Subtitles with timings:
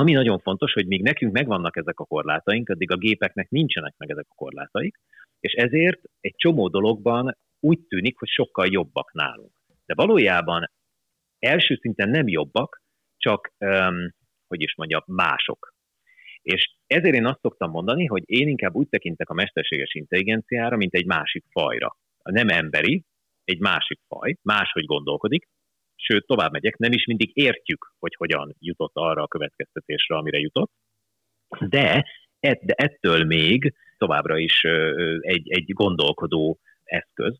[0.00, 4.10] ami nagyon fontos, hogy míg nekünk megvannak ezek a korlátaink, addig a gépeknek nincsenek meg
[4.10, 4.96] ezek a korlátaik,
[5.40, 9.52] és ezért egy csomó dologban úgy tűnik, hogy sokkal jobbak nálunk.
[9.86, 10.70] De valójában
[11.38, 12.82] első szinten nem jobbak,
[13.16, 14.14] csak, um,
[14.46, 15.74] hogy is mondjam, mások.
[16.42, 20.94] És ezért én azt szoktam mondani, hogy én inkább úgy tekintek a mesterséges intelligenciára, mint
[20.94, 21.96] egy másik fajra.
[22.22, 23.04] Nem emberi,
[23.44, 25.48] egy másik faj, máshogy gondolkodik,
[26.00, 30.70] sőt, tovább megyek, nem is mindig értjük, hogy hogyan jutott arra a következtetésre, amire jutott,
[31.58, 32.06] de,
[32.40, 34.62] de ettől még továbbra is
[35.20, 37.38] egy, egy gondolkodó eszköz.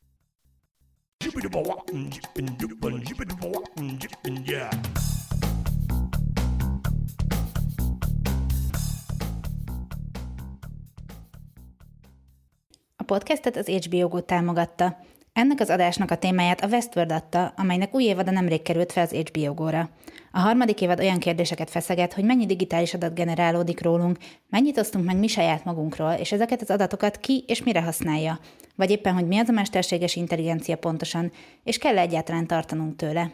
[12.96, 14.96] A podcastet az HBO Go támogatta.
[15.41, 19.12] Ennek az adásnak a témáját a Westworld adta, amelynek új évada nemrég került fel az
[19.12, 19.89] HBO Go-ra.
[20.33, 24.19] A harmadik évad olyan kérdéseket feszeget, hogy mennyi digitális adat generálódik rólunk,
[24.49, 28.38] mennyit osztunk meg mi saját magunkról, és ezeket az adatokat ki és mire használja,
[28.77, 31.32] vagy éppen, hogy mi az a mesterséges intelligencia pontosan,
[31.65, 33.32] és kell egyáltalán tartanunk tőle.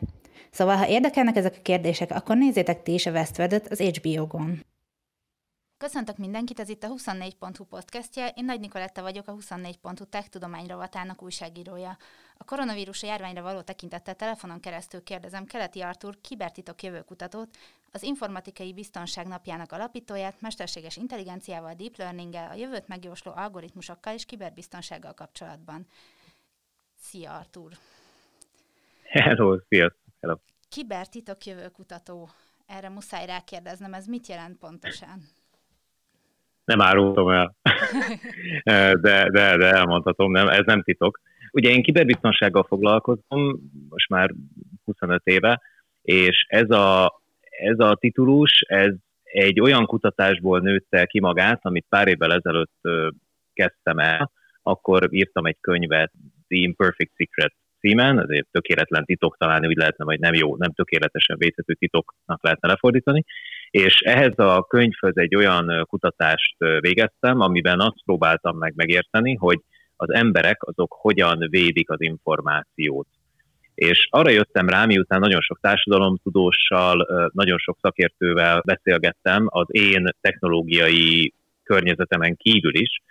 [0.50, 4.75] Szóval, ha érdekelnek ezek a kérdések, akkor nézzétek ti is a Westworld-et az HBO Go-n.
[5.78, 8.28] Köszöntök mindenkit, ez itt a 24.hu podcastje.
[8.28, 11.96] Én Nagy Nikoletta vagyok, a 24.hu Tech Tudomány rovatának újságírója.
[12.36, 17.56] A koronavírus járványra való tekintettel telefonon keresztül kérdezem Keleti Artur, kibertitok jövőkutatót,
[17.92, 25.14] az Informatikai Biztonság Napjának alapítóját, mesterséges intelligenciával, deep learninggel, a jövőt megjósló algoritmusokkal és kiberbiztonsággal
[25.14, 25.86] kapcsolatban.
[27.00, 27.72] Szia Artur!
[29.02, 30.02] Hello, sziasztok!
[30.20, 30.36] Hello.
[30.68, 32.28] Kibertitok jövőkutató.
[32.66, 35.28] Erre muszáj rákérdeznem, ez mit jelent pontosan?
[36.66, 37.54] Nem árultam el,
[39.04, 41.20] de, de, de elmondhatom, nem, ez nem titok.
[41.52, 44.30] Ugye én kiberbiztonsággal foglalkozom, most már
[44.84, 45.60] 25 éve,
[46.02, 48.92] és ez a, ez a titulus, ez
[49.22, 52.80] egy olyan kutatásból nőtte ki magát, amit pár évvel ezelőtt
[53.52, 54.30] kezdtem el,
[54.62, 56.12] akkor írtam egy könyvet,
[56.48, 61.36] The Imperfect Secret címen, ezért tökéletlen titok talán úgy lehetne, vagy nem jó, nem tökéletesen
[61.38, 63.24] védhető titoknak lehetne lefordítani,
[63.70, 69.60] és ehhez a könyvhöz egy olyan kutatást végeztem, amiben azt próbáltam meg megérteni, hogy
[69.96, 73.06] az emberek azok hogyan védik az információt.
[73.74, 81.32] És arra jöttem rá, miután nagyon sok társadalomtudóssal, nagyon sok szakértővel beszélgettem az én technológiai
[81.62, 83.02] környezetemen kívül is,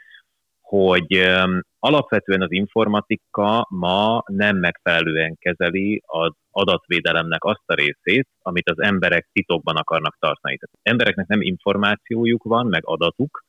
[0.66, 1.26] hogy
[1.80, 9.30] alapvetően az informatika ma nem megfelelően kezeli az adatvédelemnek azt a részét, amit az emberek
[9.32, 10.58] titokban akarnak tartani.
[10.58, 13.44] Tehát az embereknek nem információjuk van, meg adatuk,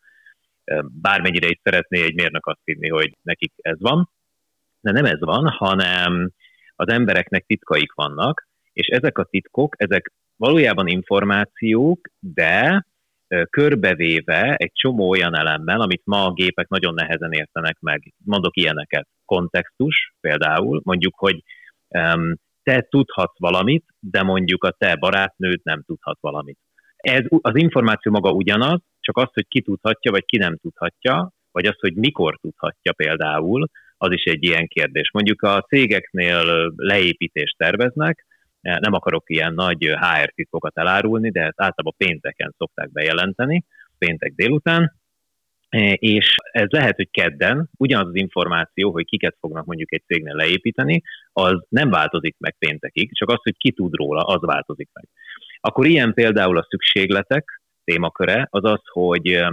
[0.83, 4.11] bármennyire is szeretné egy mérnök azt hinni, hogy nekik ez van,
[4.81, 6.31] de nem ez van, hanem
[6.75, 12.87] az embereknek titkaik vannak, és ezek a titkok, ezek valójában információk, de
[13.51, 18.15] körbevéve egy csomó olyan elemmel, amit ma a gépek nagyon nehezen értenek meg.
[18.25, 19.09] Mondok ilyeneket.
[19.25, 21.43] Kontextus például, mondjuk, hogy
[22.63, 26.59] te tudhatsz valamit, de mondjuk a te barátnőd nem tudhat valamit.
[26.97, 31.67] Ez, az információ maga ugyanaz, csak az, hogy ki tudhatja, vagy ki nem tudhatja, vagy
[31.67, 35.11] az, hogy mikor tudhatja például, az is egy ilyen kérdés.
[35.13, 38.26] Mondjuk a cégeknél leépítést terveznek,
[38.81, 43.65] nem akarok ilyen nagy HR titkokat elárulni, de ezt általában pénteken szokták bejelenteni,
[43.99, 44.95] péntek délután,
[45.95, 51.03] és ez lehet, hogy kedden ugyanaz az információ, hogy kiket fognak mondjuk egy cégnél leépíteni,
[51.33, 55.09] az nem változik meg péntekig, csak az, hogy ki tud róla, az változik meg.
[55.61, 59.45] Akkor ilyen például a szükségletek témaköre, az az, hogy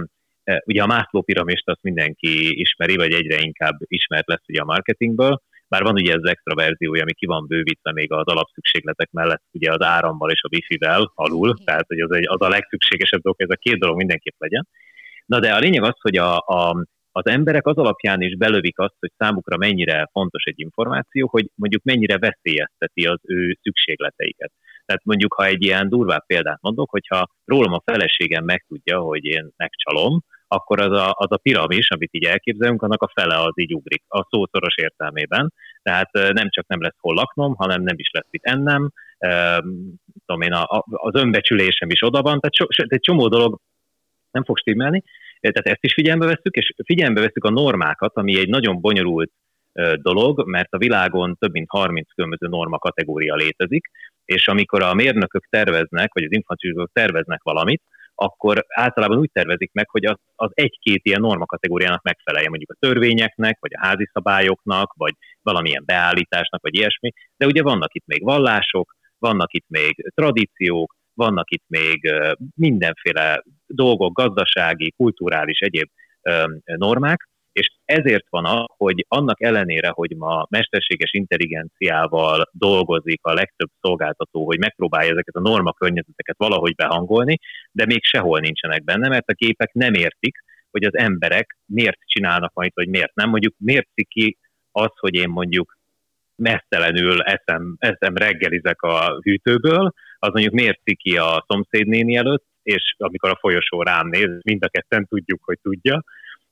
[0.64, 5.42] ugye a Mászló piramist azt mindenki ismeri, vagy egyre inkább ismert lesz ugye a marketingből,
[5.74, 9.72] bár van ugye ez extra verziója, ami ki van bővítve még az alapszükségletek mellett, ugye
[9.72, 13.50] az árammal és a wifi-vel alul, tehát hogy az, egy, az a legszükségesebb dolog, ez
[13.50, 14.68] a két dolog mindenképp legyen.
[15.26, 18.96] Na de a lényeg az, hogy a, a, az emberek az alapján is belövik azt,
[18.98, 24.52] hogy számukra mennyire fontos egy információ, hogy mondjuk mennyire veszélyezteti az ő szükségleteiket.
[24.84, 29.50] Tehát mondjuk, ha egy ilyen durvább példát mondok, hogyha rólam a feleségem megtudja, hogy én
[29.56, 30.20] megcsalom,
[30.54, 34.02] akkor az a, az a piramis, amit így elképzelünk, annak a fele az így ugrik,
[34.08, 35.52] a szószoros értelmében.
[35.82, 38.90] Tehát nem csak nem lesz hol laknom, hanem nem is lesz itt ennem,
[40.26, 43.60] tudom én, a, az önbecsülésem is oda van, tehát so, egy csomó dolog
[44.30, 45.02] nem fog stimmelni,
[45.40, 49.30] tehát ezt is figyelembe veszük, és figyelembe veszük a normákat, ami egy nagyon bonyolult
[49.94, 53.90] dolog, mert a világon több mint 30 különböző norma kategória létezik,
[54.24, 57.82] és amikor a mérnökök terveznek, vagy az informatikusok terveznek valamit,
[58.14, 62.86] akkor általában úgy tervezik meg, hogy az, az egy-két ilyen norma kategóriának megfeleljen, mondjuk a
[62.86, 67.12] törvényeknek, vagy a házi szabályoknak, vagy valamilyen beállításnak, vagy ilyesmi.
[67.36, 72.14] De ugye vannak itt még vallások, vannak itt még tradíciók, vannak itt még
[72.54, 75.88] mindenféle dolgok, gazdasági, kulturális, egyéb
[76.64, 83.70] normák, és ezért van az, hogy annak ellenére, hogy ma mesterséges intelligenciával dolgozik a legtöbb
[83.80, 87.38] szolgáltató, hogy megpróbálja ezeket a norma környezeteket valahogy behangolni,
[87.72, 90.38] de még sehol nincsenek benne, mert a gépek nem értik,
[90.70, 93.30] hogy az emberek miért csinálnak majd, vagy miért nem.
[93.30, 94.38] Mondjuk miért ki
[94.72, 95.78] az, hogy én mondjuk
[96.36, 103.30] mesztelenül eszem, eszem reggelizek a hűtőből, az mondjuk miért ki a szomszédnéni előtt, és amikor
[103.30, 106.04] a folyosó rám néz, mind a ketten tudjuk, hogy tudja,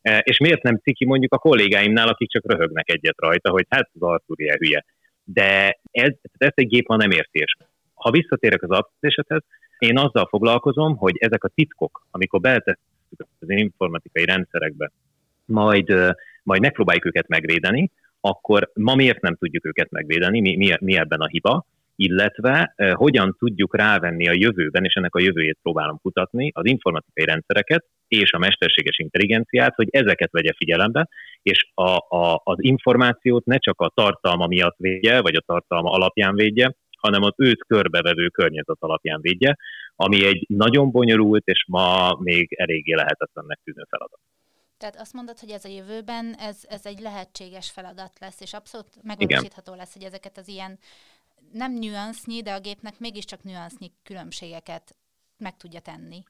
[0.02, 4.02] és miért nem ciki mondjuk a kollégáimnál, akik csak röhögnek egyet rajta, hogy hát az
[4.02, 4.84] Artur ilyen hülye.
[5.24, 7.56] De ez, ezt egy gép ma nem értés.
[7.94, 9.42] Ha visszatérek az applicationhez,
[9.78, 14.90] én azzal foglalkozom, hogy ezek a titkok, amikor beletesszük az informatikai rendszerekbe,
[15.44, 17.90] majd, majd megpróbáljuk őket megvédeni,
[18.20, 21.66] akkor ma miért nem tudjuk őket megvédeni, mi, mi, mi ebben a hiba,
[21.96, 27.24] illetve eh, hogyan tudjuk rávenni a jövőben, és ennek a jövőjét próbálom kutatni, az informatikai
[27.24, 31.08] rendszereket és a mesterséges intelligenciát, hogy ezeket vegye figyelembe,
[31.42, 36.34] és a, a, az információt ne csak a tartalma miatt védje, vagy a tartalma alapján
[36.34, 39.56] védje, hanem az őt körbevevő környezet alapján védje,
[39.96, 44.20] ami egy nagyon bonyolult, és ma még eléggé lehetetlennek tűnő feladat.
[44.76, 49.02] Tehát azt mondod, hogy ez a jövőben ez, ez egy lehetséges feladat lesz, és abszolút
[49.02, 50.78] megvalósítható lesz, hogy ezeket az ilyen
[51.52, 54.96] nem nüansznyi, de a gépnek mégiscsak nüansznyi különbségeket
[55.38, 56.22] meg tudja tenni.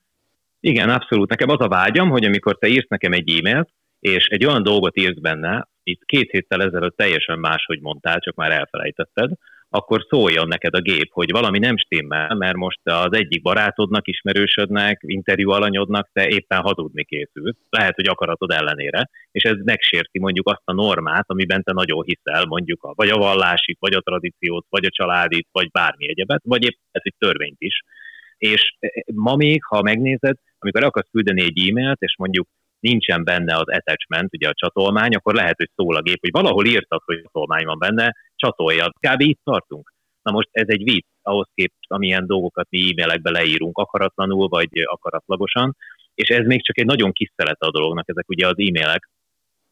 [0.61, 1.29] Igen, abszolút.
[1.29, 3.69] Nekem az a vágyam, hogy amikor te írsz nekem egy e-mailt,
[4.00, 8.50] és egy olyan dolgot írsz benne, itt két héttel ezelőtt teljesen máshogy mondtál, csak már
[8.50, 9.31] elfelejtetted,
[9.75, 15.01] akkor szóljon neked a gép, hogy valami nem stimmel, mert most az egyik barátodnak, ismerősödnek,
[15.07, 17.57] interjú alanyodnak, te éppen hazudni készülsz.
[17.71, 22.45] Lehet, hogy akaratod ellenére, és ez megsérti mondjuk azt a normát, amiben te nagyon hiszel,
[22.45, 26.65] mondjuk a, vagy a vallásit, vagy a tradíciót, vagy a családit, vagy bármi egyebet, vagy
[26.65, 27.81] épp ez egy törvényt is.
[28.37, 32.49] És e, ma még, ha megnézed, amikor akarsz küldeni egy e-mailt, és mondjuk
[32.81, 36.67] nincsen benne az attachment, ugye a csatolmány, akkor lehet, hogy szól a gép, hogy valahol
[36.67, 38.93] írtad, hogy csatolmány van benne, csatolja.
[39.06, 39.21] Kb.
[39.21, 39.93] itt tartunk.
[40.23, 45.77] Na most ez egy vicc ahhoz képest, amilyen dolgokat mi e-mailekbe leírunk akaratlanul, vagy akaratlagosan,
[46.15, 49.11] és ez még csak egy nagyon kis szelete a dolognak, ezek ugye az e-mailek.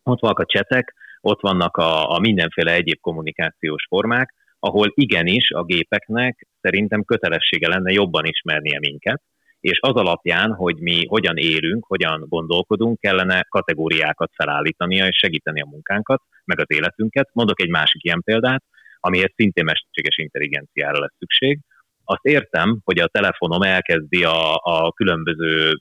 [0.02, 5.64] Ott vannak a csetek, ott vannak a, a mindenféle egyéb kommunikációs formák, ahol igenis a
[5.64, 9.22] gépeknek szerintem kötelessége lenne jobban ismernie minket,
[9.60, 15.68] és az alapján, hogy mi hogyan élünk, hogyan gondolkodunk, kellene kategóriákat felállítania és segíteni a
[15.70, 17.28] munkánkat, meg az életünket.
[17.32, 18.64] Mondok egy másik ilyen példát,
[19.00, 21.58] amihez szintén mesterséges intelligenciára lesz szükség.
[22.04, 25.80] Azt értem, hogy a telefonom elkezdi a, a különböző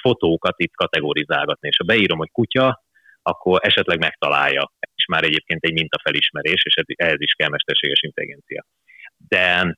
[0.00, 2.82] fotókat itt kategorizálgatni, és ha beírom, hogy kutya,
[3.22, 4.72] akkor esetleg megtalálja.
[4.94, 8.66] És már egyébként egy mintafelismerés, és ehhez is kell mesterséges intelligencia.
[9.28, 9.76] De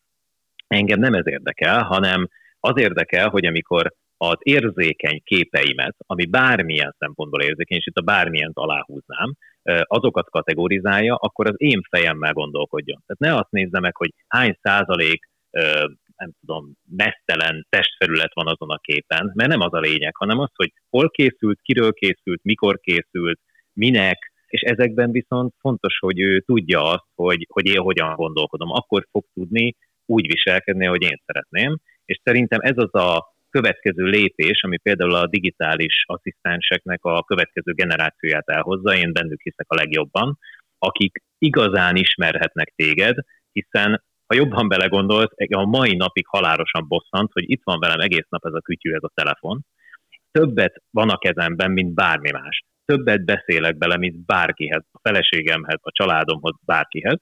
[0.66, 2.28] engem nem ez érdekel, hanem
[2.60, 8.50] az érdekel, hogy amikor az érzékeny képeimet, ami bármilyen szempontból érzékeny, és itt a bármilyen
[8.54, 9.34] aláhúznám,
[9.82, 13.02] azokat kategorizálja, akkor az én fejemmel gondolkodjon.
[13.06, 15.28] Tehát ne azt nézze meg, hogy hány százalék
[16.16, 20.50] nem tudom, mesztelen testfelület van azon a képen, mert nem az a lényeg, hanem az,
[20.54, 23.40] hogy hol készült, kiről készült, mikor készült,
[23.72, 28.70] minek, és ezekben viszont fontos, hogy ő tudja azt, hogy, hogy én hogyan gondolkodom.
[28.70, 31.78] Akkor fog tudni úgy viselkedni, hogy én szeretném,
[32.10, 38.48] és szerintem ez az a következő lépés, ami például a digitális asszisztenseknek a következő generációját
[38.48, 40.38] elhozza, én bennük hiszek a legjobban,
[40.78, 43.16] akik igazán ismerhetnek téged,
[43.52, 48.46] hiszen ha jobban belegondolsz, a mai napig halálosan bosszant, hogy itt van velem egész nap
[48.46, 49.60] ez a kütyű, ez a telefon.
[50.30, 52.64] Többet van a kezemben, mint bármi más.
[52.84, 57.18] Többet beszélek bele, mint bárkihez, a feleségemhez, a családomhoz, bárkihez.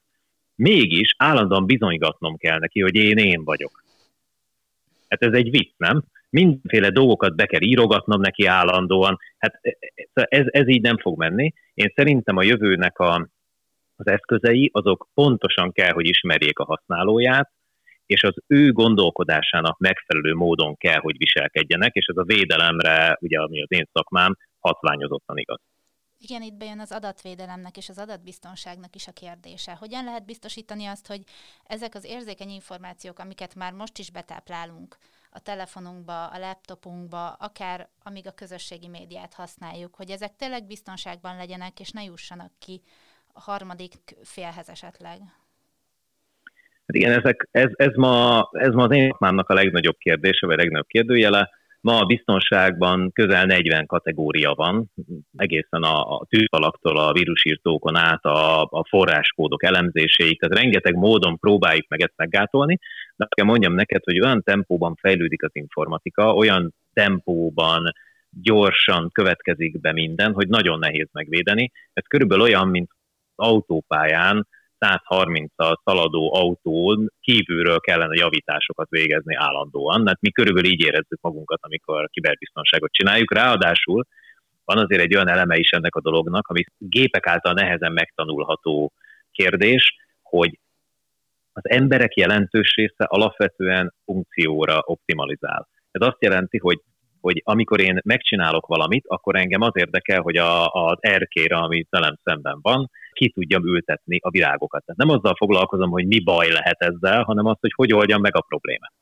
[0.55, 3.87] Mégis állandóan bizonygatnom kell neki, hogy én én vagyok.
[5.09, 6.03] Hát ez egy vicc, nem?
[6.31, 9.19] Mindenféle dolgokat be kell írogatnom neki állandóan.
[9.39, 9.77] Hát e,
[10.13, 11.53] e, ez, ez így nem fog menni.
[11.75, 13.29] Én szerintem a jövőnek a,
[13.97, 17.51] az eszközei, azok pontosan kell, hogy ismerjék a használóját,
[18.07, 23.63] és az ő gondolkodásának megfelelő módon kell, hogy viselkedjenek, és ez a védelemre, ugye ami
[23.63, 25.61] az én szakmám, hatványozottan igaz.
[26.21, 29.73] Igen, itt bejön az adatvédelemnek és az adatbiztonságnak is a kérdése.
[29.73, 31.23] Hogyan lehet biztosítani azt, hogy
[31.67, 34.97] ezek az érzékeny információk, amiket már most is betáplálunk
[35.31, 41.81] a telefonunkba, a laptopunkba, akár amíg a közösségi médiát használjuk, hogy ezek tényleg biztonságban legyenek,
[41.81, 42.83] és ne jussanak ki
[43.33, 45.19] a harmadik félhez esetleg?
[46.87, 50.57] Hát igen, ezek, ez, ez, ma, ez ma az én szakmámnak a legnagyobb kérdése, vagy
[50.57, 51.51] legnagyobb kérdőjele.
[51.81, 54.91] Ma a biztonságban közel 40 kategória van,
[55.37, 61.89] egészen a, a tűzfalaktól a vírusírtókon át a, a forráskódok elemzéséig, tehát rengeteg módon próbáljuk
[61.89, 62.79] meg ezt meggátolni,
[63.17, 67.93] de kell mondjam neked, hogy olyan tempóban fejlődik az informatika, olyan tempóban
[68.31, 71.73] gyorsan következik be minden, hogy nagyon nehéz megvédeni.
[71.93, 72.91] Ez körülbelül olyan, mint
[73.35, 74.47] autópályán
[74.81, 82.09] 130-al szaladó autón kívülről kellene javításokat végezni állandóan, mert mi körülbelül így érezzük magunkat, amikor
[82.11, 83.33] kiberbiztonságot csináljuk.
[83.33, 84.05] Ráadásul
[84.65, 88.93] van azért egy olyan eleme is ennek a dolognak, ami gépek által nehezen megtanulható
[89.33, 90.59] kérdés, hogy
[91.53, 95.69] az emberek jelentős része alapvetően funkcióra optimalizál.
[95.91, 96.81] Ez azt jelenti, hogy
[97.21, 102.19] hogy amikor én megcsinálok valamit, akkor engem az érdekel, hogy a, az erkére, ami velem
[102.25, 104.85] szemben van, ki tudjam ültetni a virágokat.
[104.85, 108.37] Tehát nem azzal foglalkozom, hogy mi baj lehet ezzel, hanem azt, hogy hogy oldjam meg
[108.37, 108.93] a problémát.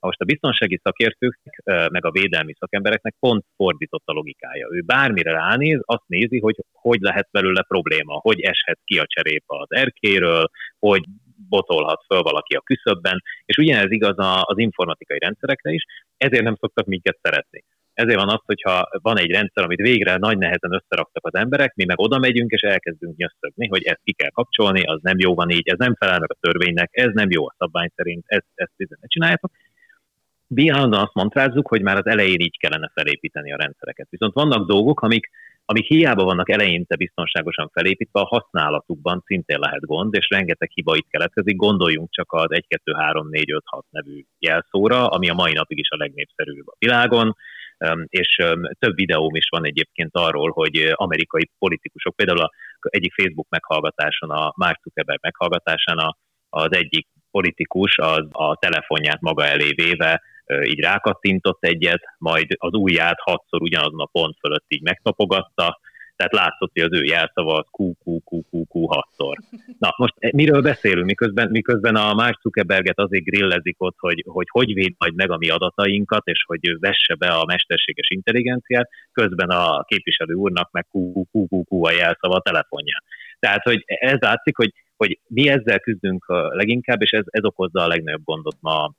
[0.00, 4.68] Most a biztonsági szakértőknek, meg a védelmi szakembereknek pont fordított a logikája.
[4.70, 9.58] Ő bármire ránéz, azt nézi, hogy hogy lehet belőle probléma, hogy eshet ki a cserépa
[9.58, 11.04] az erkéről, hogy
[11.48, 15.84] botolhat föl valaki a küszöbben, és ugyanez igaz az informatikai rendszerekre is,
[16.16, 17.64] ezért nem szoktak minket szeretni.
[17.96, 21.84] Ezért van az, hogyha van egy rendszer, amit végre nagy nehezen összeraktak az emberek, mi
[21.84, 25.50] meg oda megyünk, és elkezdünk nyöszögni, hogy ezt ki kell kapcsolni, az nem jó van
[25.50, 28.72] így, ez nem felel meg a törvénynek, ez nem jó a szabvány szerint, ezt, ezt,
[28.76, 29.50] ne csináljátok.
[30.46, 34.06] Mi állandóan azt mondrázzuk, hogy már az elején így kellene felépíteni a rendszereket.
[34.10, 35.30] Viszont vannak dolgok, amik,
[35.64, 41.08] amik hiába vannak eleinte biztonságosan felépítve, a használatukban szintén lehet gond, és rengeteg hiba itt
[41.08, 41.56] keletkezik.
[41.56, 45.78] Gondoljunk csak az 1, 2, 3, 4, 5, 6 nevű jelszóra, ami a mai napig
[45.78, 47.36] is a legnépszerűbb a világon
[48.06, 48.36] és
[48.78, 54.80] több videóm is van egyébként arról, hogy amerikai politikusok, például egyik Facebook meghallgatáson, a Mark
[54.82, 56.16] Zuckerberg meghallgatásán
[56.48, 60.22] az egyik politikus az a telefonját maga elé véve
[60.62, 65.80] így rákattintott egyet, majd az ujját hatszor ugyanazon a pont fölött így megtapogatta,
[66.16, 69.36] tehát látszott, hogy az ő jelszava az QQQQQ hatszor.
[69.78, 74.46] Na, most eh, miről beszélünk, miközben, miközben a Mark Zuckerberget azért grillezik ott, hogy, hogy
[74.50, 79.48] hogy véd majd meg a mi adatainkat, és hogy vesse be a mesterséges intelligenciát, közben
[79.48, 83.02] a képviselő úrnak meg QQQQ a jelszava a telefonján.
[83.38, 87.88] Tehát, hogy ez látszik, hogy, hogy mi ezzel küzdünk leginkább, és ez, ez okozza a
[87.88, 88.94] legnagyobb gondot ma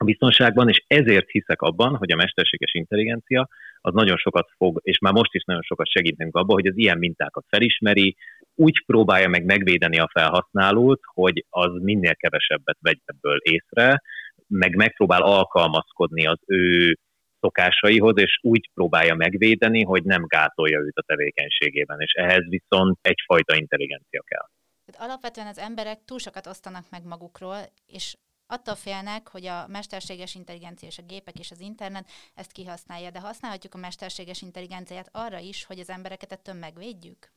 [0.00, 3.48] a biztonságban, és ezért hiszek abban, hogy a mesterséges intelligencia
[3.80, 6.98] az nagyon sokat fog, és már most is nagyon sokat segít abban, hogy az ilyen
[6.98, 8.16] mintákat felismeri,
[8.54, 14.02] úgy próbálja meg megvédeni a felhasználót, hogy az minél kevesebbet vegy ebből észre,
[14.46, 16.96] meg megpróbál alkalmazkodni az ő
[17.40, 23.56] szokásaihoz, és úgy próbálja megvédeni, hogy nem gátolja őt a tevékenységében, és ehhez viszont egyfajta
[23.56, 24.46] intelligencia kell.
[24.98, 28.14] Alapvetően az emberek túl sokat osztanak meg magukról, és
[28.50, 33.20] attól félnek, hogy a mesterséges intelligencia és a gépek és az internet ezt kihasználja, de
[33.20, 37.32] használhatjuk a mesterséges intelligenciát arra is, hogy az embereket ettől megvédjük?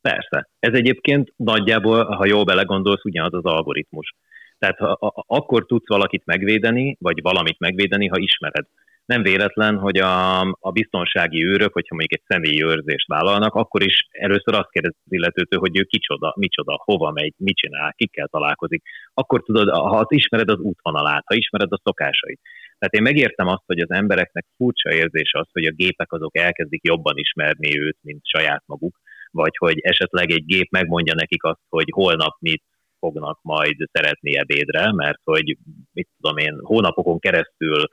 [0.00, 0.48] Persze.
[0.58, 4.14] Ez egyébként nagyjából, ha jól belegondolsz, ugyanaz az algoritmus.
[4.58, 8.66] Tehát ha, ha, akkor tudsz valakit megvédeni, vagy valamit megvédeni, ha ismered
[9.06, 14.06] nem véletlen, hogy a, a biztonsági őrök, hogyha mondjuk egy személyi őrzést vállalnak, akkor is
[14.10, 18.82] először azt kérdezi az illetőtől, hogy ő kicsoda, micsoda, hova megy, mit csinál, kikkel találkozik.
[19.14, 22.40] Akkor tudod, ha az ismered az útvonalát, ha ismered a szokásait.
[22.78, 26.84] Tehát én megértem azt, hogy az embereknek furcsa érzés az, hogy a gépek azok elkezdik
[26.84, 28.96] jobban ismerni őt, mint saját maguk,
[29.30, 32.62] vagy hogy esetleg egy gép megmondja nekik azt, hogy holnap mit
[32.98, 35.56] fognak majd szeretni ebédre, mert hogy
[35.92, 37.88] mit tudom én, hónapokon keresztül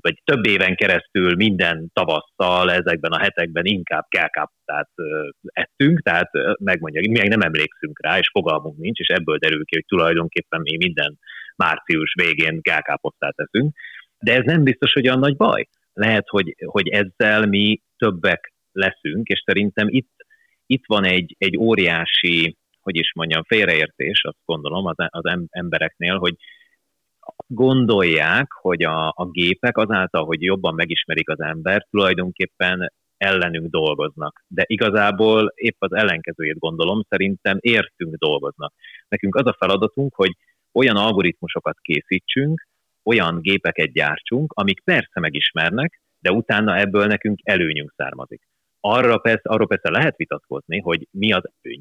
[0.00, 4.90] vagy több éven keresztül minden tavasszal ezekben a hetekben inkább kelkáptát
[5.44, 9.84] ettünk, tehát megmondja, mi nem emlékszünk rá, és fogalmunk nincs, és ebből derül ki, hogy
[9.86, 11.18] tulajdonképpen mi minden
[11.56, 13.76] március végén kelkáposztát eszünk.
[14.18, 15.68] De ez nem biztos, hogy olyan nagy baj.
[15.92, 20.14] Lehet, hogy, hogy ezzel mi többek leszünk, és szerintem itt,
[20.66, 26.34] itt van egy, egy óriási, hogy is mondjam, félreértés, azt gondolom az, az embereknél, hogy
[27.46, 34.44] gondolják, hogy a, a gépek azáltal, hogy jobban megismerik az ember, tulajdonképpen ellenünk dolgoznak.
[34.48, 38.74] De igazából épp az ellenkezőjét gondolom, szerintem értünk dolgoznak.
[39.08, 40.36] Nekünk az a feladatunk, hogy
[40.72, 42.66] olyan algoritmusokat készítsünk,
[43.04, 48.42] olyan gépeket gyártsunk, amik persze megismernek, de utána ebből nekünk előnyünk származik.
[48.80, 51.80] Arra persze, arról persze lehet vitatkozni, hogy mi az előny.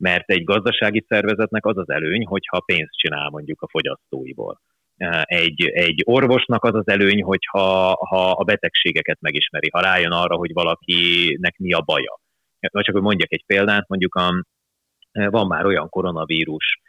[0.00, 4.60] Mert egy gazdasági szervezetnek az az előny, hogyha pénzt csinál mondjuk a fogyasztóiból
[5.22, 10.52] egy, egy orvosnak az az előny, hogyha ha a betegségeket megismeri, ha rájön arra, hogy
[10.52, 12.20] valakinek mi a baja.
[12.72, 14.44] Vagy csak hogy mondjak egy példát, mondjuk a,
[15.12, 16.80] van már olyan koronavírus,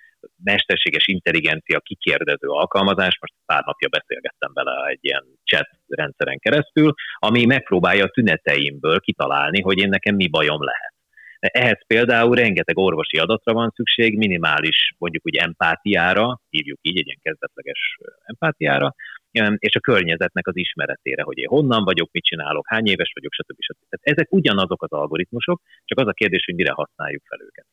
[0.43, 7.45] mesterséges intelligencia kikérdező alkalmazás, most pár napja beszélgettem vele egy ilyen chat rendszeren keresztül, ami
[7.45, 10.93] megpróbálja a tüneteimből kitalálni, hogy én nekem mi bajom lehet.
[11.41, 17.19] Ehhez például rengeteg orvosi adatra van szükség, minimális mondjuk úgy empátiára, hívjuk így egy ilyen
[17.21, 18.95] kezdetleges empátiára,
[19.57, 23.55] és a környezetnek az ismeretére, hogy én honnan vagyok, mit csinálok, hány éves vagyok, stb.
[23.59, 23.89] stb.
[23.89, 27.65] Tehát ezek ugyanazok az algoritmusok, csak az a kérdés, hogy mire használjuk fel őket.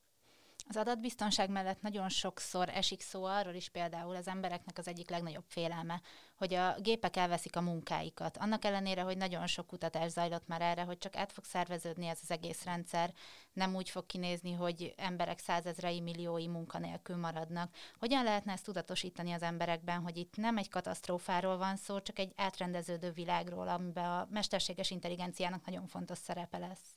[0.70, 5.44] Az adatbiztonság mellett nagyon sokszor esik szó arról is például az embereknek az egyik legnagyobb
[5.46, 6.00] félelme,
[6.36, 8.36] hogy a gépek elveszik a munkáikat.
[8.36, 12.18] Annak ellenére, hogy nagyon sok kutatás zajlott már erre, hogy csak át fog szerveződni ez
[12.22, 13.12] az egész rendszer,
[13.52, 17.74] nem úgy fog kinézni, hogy emberek százezrei milliói munkanélkül maradnak.
[17.98, 22.32] Hogyan lehetne ezt tudatosítani az emberekben, hogy itt nem egy katasztrófáról van szó, csak egy
[22.36, 26.96] átrendeződő világról, amiben a mesterséges intelligenciának nagyon fontos szerepe lesz?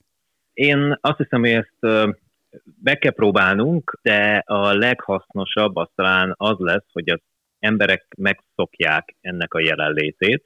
[0.54, 2.18] Én azt hiszem, hogy ezt
[2.84, 7.20] meg kell próbálnunk, de a leghasznosabb az talán az lesz, hogy az
[7.60, 10.46] emberek megszokják ennek a jelenlétét.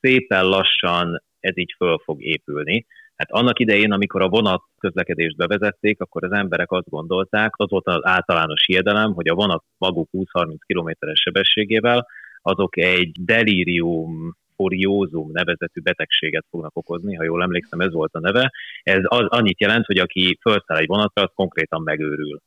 [0.00, 2.86] Szépen lassan ez így föl fog épülni.
[3.16, 7.86] Hát annak idején, amikor a vonat közlekedést bevezették, akkor az emberek azt gondolták, az volt
[7.86, 12.06] az általános hiedelem, hogy a vonat maguk 20-30 km-es sebességével
[12.42, 18.50] azok egy delírium foriózum nevezetű betegséget fognak okozni, ha jól emlékszem, ez volt a neve.
[18.82, 22.40] Ez az, annyit jelent, hogy aki felszáll egy vonatra, az konkrétan megőrül.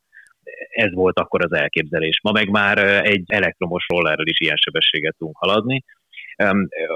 [0.70, 2.20] Ez volt akkor az elképzelés.
[2.24, 5.84] Ma meg már egy elektromos rollerrel is ilyen sebességet tudunk haladni,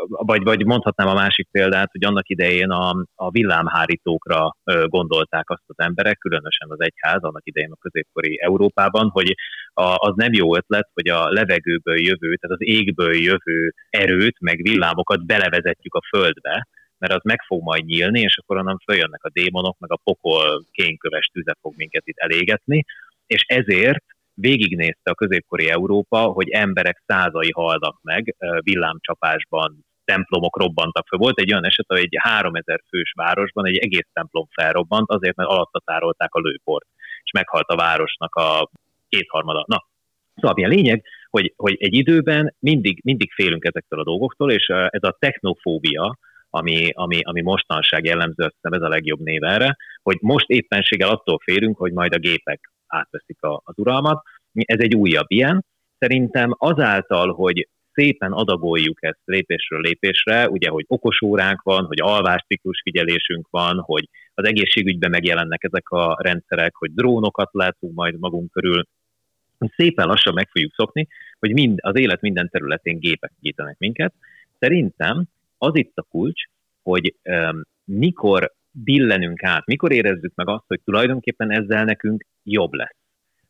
[0.08, 5.80] vagy, vagy mondhatnám a másik példát, hogy annak idején a, a villámhárítókra gondolták azt az
[5.80, 9.36] emberek, különösen az egyház, annak idején a középkori Európában, hogy
[9.74, 14.62] a, az nem jó ötlet, hogy a levegőből jövő, tehát az égből jövő erőt, meg
[14.62, 16.68] villámokat belevezetjük a földbe,
[16.98, 20.64] mert az meg fog majd nyílni, és akkor onnan följönnek a démonok, meg a pokol
[20.72, 22.86] kénköves tüze fog minket itt elégetni,
[23.28, 24.04] és ezért
[24.40, 31.20] végignézte a középkori Európa, hogy emberek százai halnak meg villámcsapásban, templomok robbantak fel.
[31.20, 35.50] Volt egy olyan eset, hogy egy 3000 fős városban egy egész templom felrobbant, azért, mert
[35.50, 36.88] alatta tárolták a lőport,
[37.24, 38.70] és meghalt a városnak a
[39.10, 39.64] kétharmada.
[39.68, 39.86] Na,
[40.36, 45.04] szóval a lényeg, hogy, hogy egy időben mindig, mindig félünk ezektől a dolgoktól, és ez
[45.04, 46.18] a technofóbia,
[46.50, 51.10] ami, ami, ami mostanság jellemző, azt hiszem ez a legjobb név erre, hogy most éppenséggel
[51.10, 54.24] attól félünk, hogy majd a gépek átveszik a, az uralmat.
[54.54, 55.66] Ez egy újabb ilyen.
[56.00, 62.82] Szerintem azáltal, hogy szépen adagoljuk ezt lépésről lépésre, ugye, hogy okos óránk van, hogy alvásciklus
[62.84, 68.84] figyelésünk van, hogy az egészségügyben megjelennek ezek a rendszerek, hogy drónokat látunk majd magunk körül,
[69.76, 71.08] szépen lassan meg fogjuk szokni,
[71.40, 74.14] hogy mind, az élet minden területén gépek segítenek minket.
[74.60, 75.24] Szerintem
[75.58, 76.44] az itt a kulcs,
[76.84, 82.96] hogy um, mikor billenünk át, mikor érezzük meg azt, hogy tulajdonképpen ezzel nekünk jobb lesz.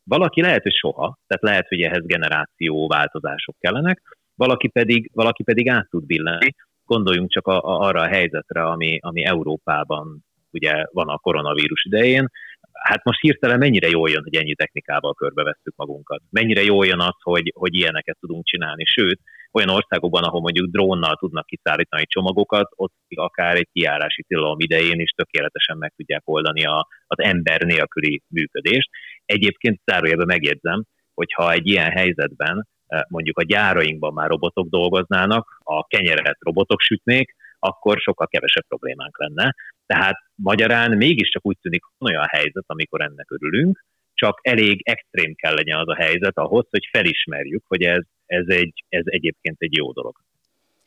[0.04, 4.02] Valaki lehet, hogy soha, tehát lehet, hogy ehhez generáció változások kellenek,
[4.34, 6.54] valaki pedig, valaki pedig át tud billenni.
[6.84, 12.28] Gondoljunk csak a, a, arra a helyzetre, ami, ami Európában ugye van a koronavírus idején.
[12.72, 16.22] Hát most hirtelen mennyire jól jön, hogy ennyi technikával körbevesszük magunkat.
[16.30, 18.84] Mennyire jól jön az, hogy, hogy ilyeneket tudunk csinálni.
[18.84, 19.20] Sőt,
[19.52, 25.10] olyan országokban, ahol mondjuk drónnal tudnak kiszállítani csomagokat, ott akár egy kiárási tilalom idején is
[25.10, 28.88] tökéletesen meg tudják oldani a, az ember nélküli működést.
[29.24, 30.84] Egyébként zárójelben megjegyzem,
[31.14, 37.34] hogyha egy ilyen helyzetben eh, mondjuk a gyárainkban már robotok dolgoznának, a kenyeret robotok sütnék,
[37.58, 39.54] akkor sokkal kevesebb problémánk lenne.
[39.86, 43.84] Tehát magyarán mégiscsak úgy tűnik olyan helyzet, amikor ennek örülünk,
[44.14, 48.84] csak elég extrém kell legyen az a helyzet ahhoz, hogy felismerjük, hogy ez, ez, egy,
[48.88, 50.16] ez egyébként egy jó dolog.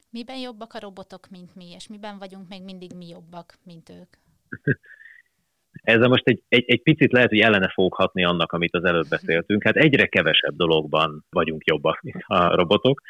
[0.10, 4.10] Miben jobbak a robotok, mint mi, és miben vagyunk még mindig mi jobbak, mint ők?
[5.72, 9.64] Ezzel most egy, egy, egy picit lehet, hogy ellene foghatni annak, amit az előbb beszéltünk.
[9.64, 13.02] Hát egyre kevesebb dologban vagyunk jobbak, mint a robotok,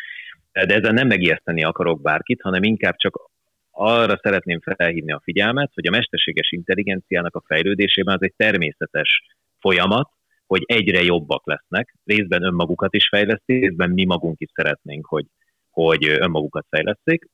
[0.52, 3.30] de ezzel nem megijeszteni akarok bárkit, hanem inkább csak
[3.72, 9.24] arra szeretném felhívni a figyelmet, hogy a mesterséges intelligenciának a fejlődésében az egy természetes
[9.60, 10.10] folyamat,
[10.52, 15.26] hogy egyre jobbak lesznek, részben önmagukat is fejlesztik, részben mi magunk is szeretnénk, hogy,
[15.70, 17.30] hogy önmagukat fejleszték.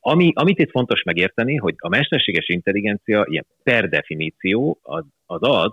[0.00, 5.72] Ami, amit itt fontos megérteni, hogy a mesterséges intelligencia ilyen per definíció az, az az,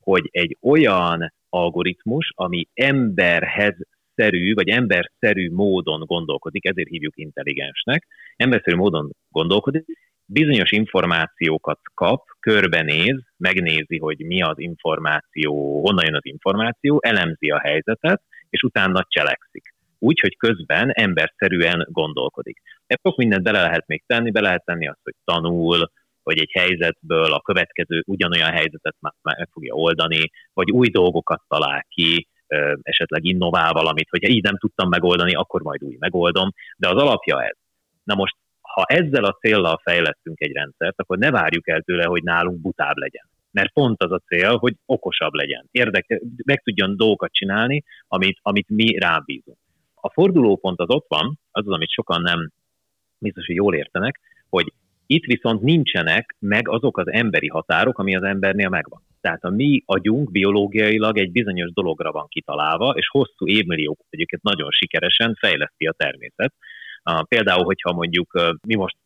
[0.00, 3.76] hogy egy olyan algoritmus, ami emberhez
[4.14, 9.84] szerű, vagy emberszerű módon gondolkodik, ezért hívjuk intelligensnek, emberszerű módon gondolkodik,
[10.32, 17.60] bizonyos információkat kap, körbenéz, megnézi, hogy mi az információ, honnan jön az információ, elemzi a
[17.60, 19.74] helyzetet, és utána cselekszik.
[19.98, 22.60] Úgy, hogy közben emberszerűen gondolkodik.
[22.86, 25.90] Ebben sok mindent bele lehet még tenni, bele lehet tenni azt, hogy tanul,
[26.22, 31.84] vagy egy helyzetből a következő ugyanolyan helyzetet már meg fogja oldani, vagy új dolgokat talál
[31.88, 32.28] ki,
[32.82, 37.44] esetleg innovál valamit, hogyha így nem tudtam megoldani, akkor majd úgy megoldom, de az alapja
[37.44, 37.56] ez.
[38.04, 38.36] Na most,
[38.74, 42.96] ha ezzel a céllal fejlesztünk egy rendszert, akkor ne várjuk el tőle, hogy nálunk butább
[42.96, 43.28] legyen.
[43.50, 48.68] Mert pont az a cél, hogy okosabb legyen, érdeke, meg tudjon dolgokat csinálni, amit, amit
[48.68, 49.58] mi rábízunk.
[49.94, 52.50] A fordulópont az ott van, az az, amit sokan nem
[53.18, 54.72] biztos, hogy jól értenek, hogy
[55.06, 59.02] itt viszont nincsenek meg azok az emberi határok, ami az embernél megvan.
[59.20, 64.70] Tehát a mi agyunk biológiailag egy bizonyos dologra van kitalálva, és hosszú évmilliók egyébként nagyon
[64.70, 66.54] sikeresen fejleszti a természet.
[67.28, 68.96] Például, hogyha mondjuk mi most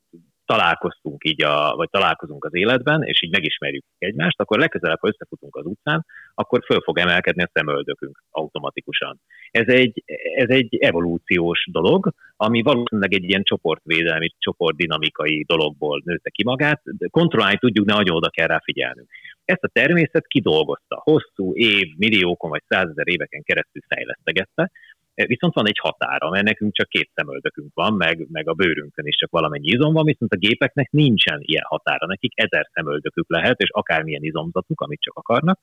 [0.47, 5.57] találkoztunk így, a, vagy találkozunk az életben, és így megismerjük egymást, akkor legközelebb, ha összefutunk
[5.57, 9.21] az utcán, akkor föl fog emelkedni a szemöldökünk automatikusan.
[9.51, 10.03] Ez egy,
[10.37, 17.07] ez egy evolúciós dolog, ami valószínűleg egy ilyen csoportvédelmi, csoportdinamikai dologból nőtte ki magát, de
[17.11, 19.09] kontrollálni tudjuk, de nagyon oda kell rá figyelnünk.
[19.45, 24.71] Ezt a természet kidolgozta, hosszú év, milliókon vagy százezer éveken keresztül fejlesztegette,
[25.15, 29.17] Viszont van egy határa, mert nekünk csak két szemöldökünk van, meg, meg a bőrünkön is
[29.17, 32.07] csak valamennyi izom van, viszont a gépeknek nincsen ilyen határa.
[32.07, 35.61] Nekik ezer szemöldökük lehet, és akármilyen izomzatuk, amit csak akarnak.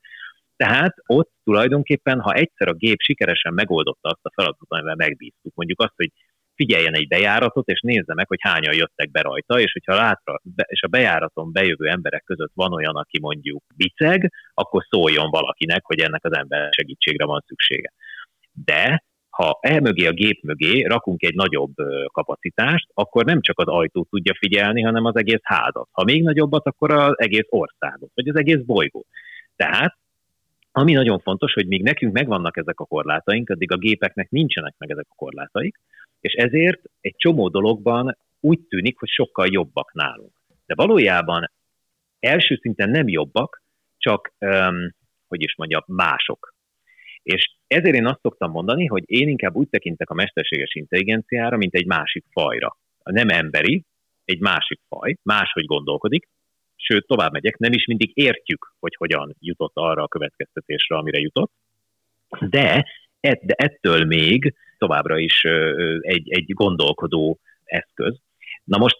[0.56, 5.80] Tehát ott tulajdonképpen, ha egyszer a gép sikeresen megoldotta azt a feladatot, amivel megbíztuk, mondjuk
[5.80, 6.10] azt, hogy
[6.54, 10.82] figyeljen egy bejáratot, és nézze meg, hogy hányan jöttek be rajta, és hogyha látra, és
[10.82, 16.24] a bejáraton bejövő emberek között van olyan, aki mondjuk biceg, akkor szóljon valakinek, hogy ennek
[16.24, 17.92] az ember segítségre van szüksége.
[18.64, 21.74] De ha elmögé a gép mögé rakunk egy nagyobb
[22.12, 25.88] kapacitást, akkor nem csak az ajtót tudja figyelni, hanem az egész házat.
[25.90, 29.06] Ha még nagyobbat, akkor az egész országot, vagy az egész bolygót.
[29.56, 29.96] Tehát
[30.72, 34.90] ami nagyon fontos, hogy míg nekünk megvannak ezek a korlátaink, addig a gépeknek nincsenek meg
[34.90, 35.80] ezek a korlátaik,
[36.20, 40.32] és ezért egy csomó dologban úgy tűnik, hogy sokkal jobbak nálunk.
[40.66, 41.50] De valójában
[42.20, 43.62] első szinten nem jobbak,
[43.98, 44.94] csak, um,
[45.28, 46.51] hogy is mondjam, mások.
[47.22, 51.74] És ezért én azt szoktam mondani, hogy én inkább úgy tekintek a mesterséges intelligenciára, mint
[51.74, 52.76] egy másik fajra.
[53.02, 53.84] A nem emberi,
[54.24, 56.28] egy másik faj, máshogy gondolkodik,
[56.76, 61.52] sőt, tovább megyek, nem is mindig értjük, hogy hogyan jutott arra a következtetésre, amire jutott,
[62.40, 62.86] de,
[63.20, 65.42] de ettől még továbbra is
[66.00, 68.20] egy, egy gondolkodó eszköz.
[68.64, 68.96] Na most,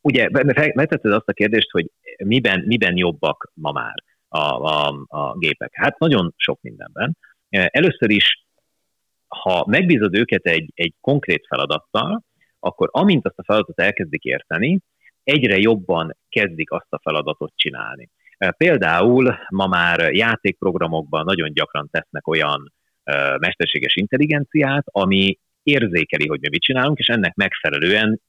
[0.00, 0.28] ugye,
[0.74, 1.90] megtetted azt a kérdést, hogy
[2.24, 3.94] miben, miben jobbak ma már
[4.28, 5.70] a, a, a gépek?
[5.72, 7.16] Hát nagyon sok mindenben.
[7.50, 8.46] Először is,
[9.26, 12.22] ha megbízod őket egy, egy konkrét feladattal,
[12.60, 14.80] akkor amint azt a feladatot elkezdik érteni,
[15.24, 18.10] egyre jobban kezdik azt a feladatot csinálni.
[18.56, 22.72] Például ma már játékprogramokban nagyon gyakran tesznek olyan
[23.38, 28.20] mesterséges intelligenciát, ami érzékeli, hogy mi mit csinálunk, és ennek megfelelően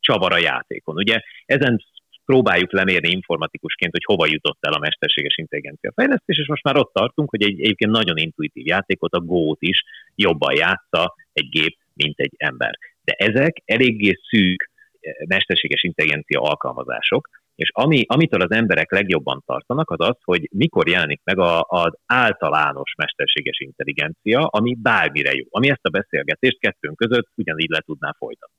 [0.00, 0.96] csavar a játékon.
[0.96, 1.84] Ugye ezen
[2.30, 6.92] próbáljuk lemérni informatikusként, hogy hova jutott el a mesterséges intelligencia fejlesztés, és most már ott
[6.92, 12.18] tartunk, hogy egy egyébként nagyon intuitív játékot, a Go-t is jobban játsza egy gép, mint
[12.18, 12.78] egy ember.
[13.04, 19.90] De ezek eléggé szűk eh, mesterséges intelligencia alkalmazások, és ami, amitől az emberek legjobban tartanak,
[19.90, 25.70] az az, hogy mikor jelenik meg a, az általános mesterséges intelligencia, ami bármire jó, ami
[25.70, 28.56] ezt a beszélgetést kettőnk között ugyanígy le tudná folytatni.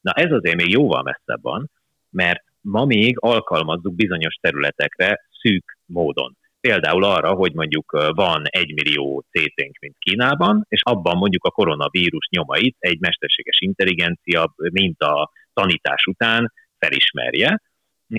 [0.00, 1.70] Na ez azért még jóval messzebb van,
[2.10, 6.36] mert ma még alkalmazzuk bizonyos területekre szűk módon.
[6.60, 12.28] Például arra, hogy mondjuk van egy millió CT-nk, mint Kínában, és abban mondjuk a koronavírus
[12.30, 17.60] nyomait egy mesterséges intelligencia, mint a tanítás után felismerje,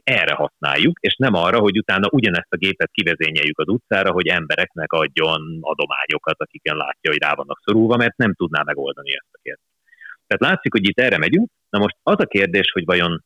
[0.04, 4.92] erre használjuk, és nem arra, hogy utána ugyanezt a gépet kivezényeljük az utcára, hogy embereknek
[4.92, 9.76] adjon adományokat, akiken látja, hogy rá vannak szorulva, mert nem tudná megoldani ezt a kérdést.
[10.28, 11.50] Tehát látszik, hogy itt erre megyünk.
[11.70, 13.24] Na most az a kérdés, hogy vajon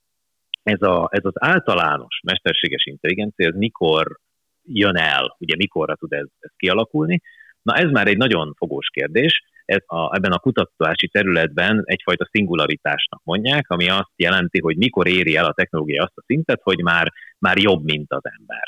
[0.63, 4.19] ez, a, ez az általános mesterséges intelligencia, ez mikor
[4.63, 7.21] jön el, ugye mikorra tud ez, ez kialakulni.
[7.61, 13.21] Na ez már egy nagyon fogós kérdés, ez a, ebben a kutatási területben egyfajta szingularitásnak
[13.23, 17.13] mondják, ami azt jelenti, hogy mikor éri el a technológia azt a szintet, hogy már,
[17.37, 18.63] már jobb, mint az ember.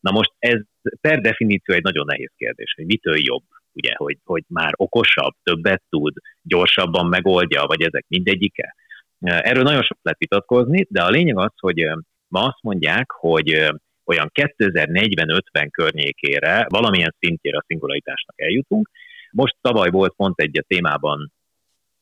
[0.00, 0.60] Na most ez
[1.00, 5.82] per definíció egy nagyon nehéz kérdés, hogy mitől jobb, ugye, hogy, hogy már okosabb, többet
[5.88, 8.74] tud, gyorsabban megoldja, vagy ezek mindegyike.
[9.22, 11.90] Erről nagyon sok lehet vitatkozni, de a lényeg az, hogy
[12.28, 13.72] ma azt mondják, hogy
[14.04, 18.90] olyan 2040-50 környékére valamilyen szintjére a szingularitásnak eljutunk.
[19.30, 21.32] Most tavaly volt pont egy a témában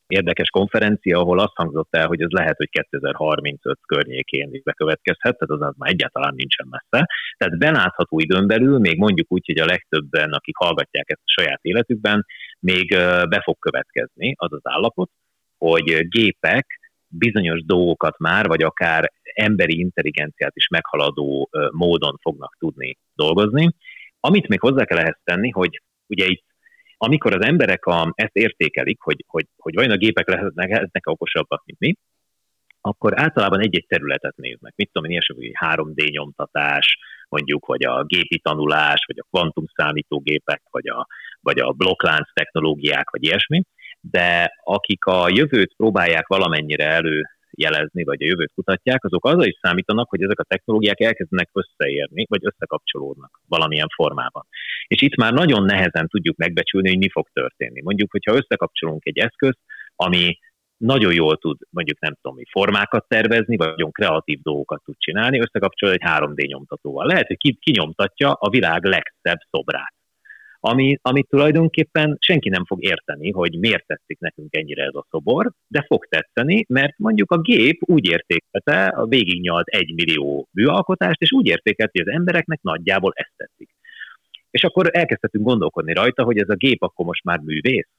[0.07, 5.61] érdekes konferencia, ahol azt hangzott el, hogy ez lehet, hogy 2035 környékén is bekövetkezhet, tehát
[5.61, 7.07] az, az már egyáltalán nincsen messze.
[7.37, 11.59] Tehát belátható időn belül, még mondjuk úgy, hogy a legtöbben, akik hallgatják ezt a saját
[11.61, 12.25] életükben,
[12.59, 12.89] még
[13.29, 15.09] be fog következni az az állapot,
[15.57, 16.80] hogy gépek
[17.11, 23.75] bizonyos dolgokat már, vagy akár emberi intelligenciát is meghaladó módon fognak tudni dolgozni.
[24.19, 26.43] Amit még hozzá kell ehhez tenni, hogy ugye itt
[27.03, 31.63] amikor az emberek a, ezt értékelik, hogy, hogy, hogy vajon a gépek lehetnek, lehetnek okosabbak,
[31.65, 31.95] mint mi,
[32.81, 34.73] akkor általában egy-egy területet néznek.
[34.75, 36.97] Mit tudom én, ilyesmi, 3D nyomtatás,
[37.29, 41.07] mondjuk, vagy a gépi tanulás, vagy a kvantum számítógépek, vagy a,
[41.39, 43.63] vagy a blokklánc technológiák, vagy ilyesmi,
[44.01, 49.59] de akik a jövőt próbálják valamennyire elő jelezni, vagy a jövőt kutatják, azok azzal is
[49.61, 54.45] számítanak, hogy ezek a technológiák elkezdenek összeérni, vagy összekapcsolódnak valamilyen formában.
[54.87, 57.81] És itt már nagyon nehezen tudjuk megbecsülni, hogy mi fog történni.
[57.81, 59.59] Mondjuk, hogyha összekapcsolunk egy eszközt,
[59.95, 60.37] ami
[60.77, 65.39] nagyon jól tud mondjuk nem tudom mi formákat tervezni, vagy nagyon kreatív dolgokat tud csinálni,
[65.39, 67.05] összekapcsol egy 3D nyomtatóval.
[67.05, 69.93] Lehet, hogy kinyomtatja a világ legszebb szobrát
[70.63, 75.51] ami, amit tulajdonképpen senki nem fog érteni, hogy miért tetszik nekünk ennyire ez a szobor,
[75.67, 81.31] de fog tetszeni, mert mondjuk a gép úgy értékelte, a végignyalt egy millió műalkotást, és
[81.31, 83.69] úgy értékelte, hogy az embereknek nagyjából ezt tetszik.
[84.51, 87.89] És akkor elkezdhetünk gondolkodni rajta, hogy ez a gép akkor most már művész,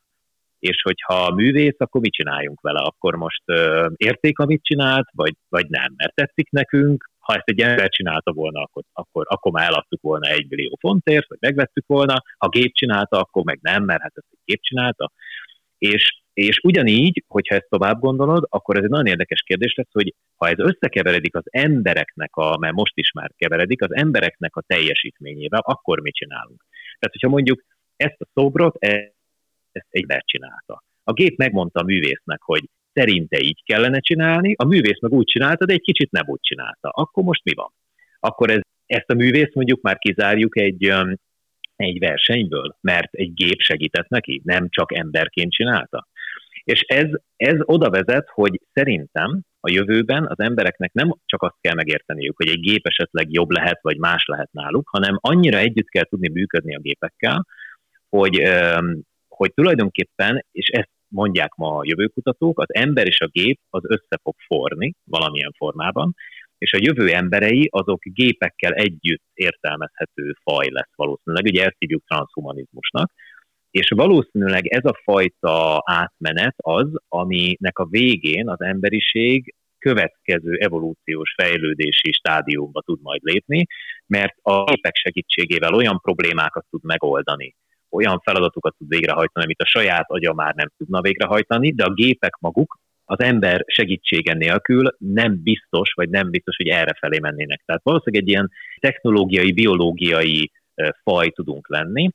[0.59, 2.81] és hogyha művész, akkor mit csináljunk vele?
[2.81, 7.61] Akkor most ö, érték, amit csinált, vagy, vagy nem, mert tetszik nekünk, ha ezt egy
[7.61, 12.23] ember csinálta volna, akkor, akkor, akkor már eladtuk volna egy millió fontért, vagy megvettük volna,
[12.39, 15.13] ha gép csinálta, akkor meg nem, mert hát ezt egy gép csinálta.
[15.79, 20.15] És, és ugyanígy, hogyha ezt tovább gondolod, akkor ez egy nagyon érdekes kérdés lesz, hogy
[20.37, 25.61] ha ez összekeveredik az embereknek, a, mert most is már keveredik, az embereknek a teljesítményével,
[25.65, 26.65] akkor mit csinálunk?
[26.99, 27.63] Tehát, hogyha mondjuk
[27.97, 29.15] ezt a szobrot, e,
[29.73, 30.83] ezt egy ember csinálta.
[31.05, 35.65] A gép megmondta a művésznek, hogy szerinte így kellene csinálni, a művész meg úgy csinálta,
[35.65, 36.89] de egy kicsit nem úgy csinálta.
[36.89, 37.73] Akkor most mi van?
[38.21, 40.93] Akkor ez, ezt a művész mondjuk már kizárjuk egy,
[41.77, 46.09] egy versenyből, mert egy gép segített neki, nem csak emberként csinálta.
[46.65, 51.75] És ez, ez oda vezet, hogy szerintem a jövőben az embereknek nem csak azt kell
[51.75, 56.05] megérteniük, hogy egy gép esetleg jobb lehet, vagy más lehet náluk, hanem annyira együtt kell
[56.05, 57.47] tudni működni a gépekkel,
[58.09, 58.43] hogy,
[59.29, 64.19] hogy tulajdonképpen, és ezt mondják ma a jövőkutatók, az ember és a gép az össze
[64.23, 66.15] fog forni valamilyen formában,
[66.59, 73.13] és a jövő emberei azok gépekkel együtt értelmezhető faj lesz valószínűleg, ugye ezt hívjuk transhumanizmusnak,
[73.71, 82.13] és valószínűleg ez a fajta átmenet az, aminek a végén az emberiség következő evolúciós fejlődési
[82.13, 83.67] stádiumba tud majd lépni,
[84.07, 87.57] mert a gépek segítségével olyan problémákat tud megoldani,
[87.93, 92.37] olyan feladatokat tud végrehajtani, amit a saját agya már nem tudna végrehajtani, de a gépek
[92.41, 97.63] maguk az ember segítsége nélkül nem biztos, vagy nem biztos, hogy erre felé mennének.
[97.65, 98.51] Tehát valószínűleg egy ilyen
[98.81, 100.53] technológiai, biológiai
[101.03, 102.11] faj tudunk lenni.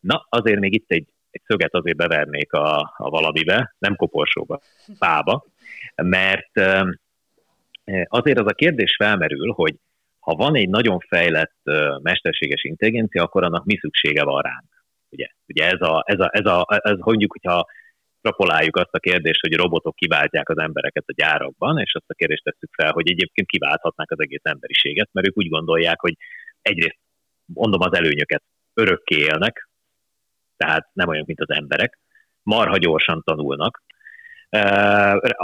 [0.00, 4.60] Na, azért még itt egy, egy szöget azért bevernék a, a valamibe, nem koporsóba,
[4.98, 5.44] fába,
[5.94, 6.50] mert
[8.04, 9.74] azért az a kérdés felmerül, hogy
[10.18, 11.56] ha van egy nagyon fejlett
[12.02, 14.77] mesterséges intelligencia, akkor annak mi szüksége van ránk.
[15.10, 17.66] Ugye, ugye ez, a, ez, a, ez, a, ez mondjuk, hogyha
[18.28, 22.42] extrapoláljuk azt a kérdést, hogy robotok kiváltják az embereket a gyárakban, és azt a kérdést
[22.42, 26.14] tesszük fel, hogy egyébként kiválthatnák az egész emberiséget, mert ők úgy gondolják, hogy
[26.62, 26.98] egyrészt
[27.44, 28.42] mondom az előnyöket
[28.74, 29.68] örökké élnek,
[30.56, 31.98] tehát nem olyan, mint az emberek,
[32.42, 33.82] marha gyorsan tanulnak.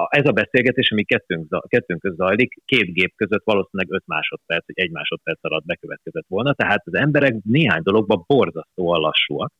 [0.08, 4.78] Ez a beszélgetés, ami kettőnk, kettőnk között zajlik, két gép között valószínűleg 5 másodperc, vagy
[4.78, 9.52] egy másodperc alatt bekövetkezett volna, tehát az emberek néhány dologban borzasztóan lassúak,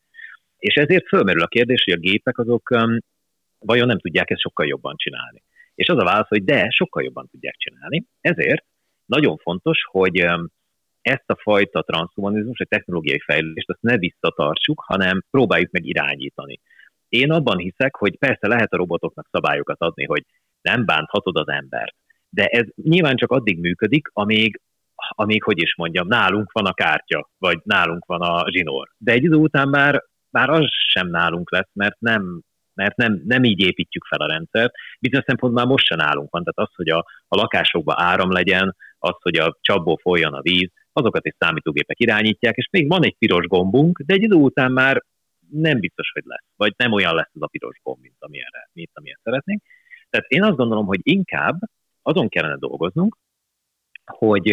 [0.58, 2.68] és ezért fölmerül a kérdés, hogy a gépek azok
[3.58, 5.42] vajon nem tudják ezt sokkal jobban csinálni.
[5.74, 8.04] És az a válasz, hogy de, sokkal jobban tudják csinálni.
[8.20, 8.64] Ezért
[9.06, 10.26] nagyon fontos, hogy
[11.02, 16.60] ezt a fajta transhumanizmus, egy technológiai fejlődést, azt ne visszatartsuk, hanem próbáljuk meg irányítani.
[17.14, 20.24] Én abban hiszek, hogy persze lehet a robotoknak szabályokat adni, hogy
[20.60, 21.94] nem bánthatod az embert,
[22.28, 24.60] de ez nyilván csak addig működik, amíg,
[25.08, 28.88] amíg, hogy is mondjam, nálunk van a kártya, vagy nálunk van a zsinór.
[28.98, 32.40] De egy idő után már már az sem nálunk lesz, mert nem,
[32.74, 34.74] mert nem, nem így építjük fel a rendszert.
[35.00, 36.98] Bizonyos szempontból már most sem nálunk van, tehát az, hogy a,
[37.28, 42.56] a lakásokban áram legyen, az, hogy a csapból folyjon a víz, azokat is számítógépek irányítják,
[42.56, 45.02] és még van egy piros gombunk, de egy idő után már
[45.50, 48.90] nem biztos, hogy lesz, vagy nem olyan lesz az a piros gomb, mint amilyenre, mint
[48.92, 49.62] amilyen szeretnénk.
[50.10, 51.58] Tehát én azt gondolom, hogy inkább
[52.02, 53.16] azon kellene dolgoznunk,
[54.04, 54.48] hogy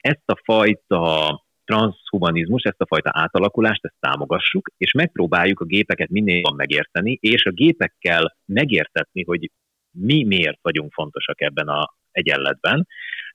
[0.00, 6.34] ezt a fajta transhumanizmus, ezt a fajta átalakulást, ezt támogassuk, és megpróbáljuk a gépeket minél
[6.34, 9.50] jobban megérteni, és a gépekkel megértetni, hogy
[9.90, 12.86] mi miért vagyunk fontosak ebben a egyenletben.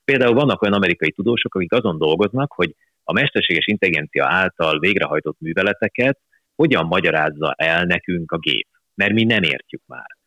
[0.04, 6.18] Például vannak olyan amerikai tudósok, akik azon dolgoznak, hogy a mesterséges intelligencia által végrehajtott műveleteket
[6.60, 10.18] hogyan magyarázza el nekünk a gép, mert mi nem értjük már.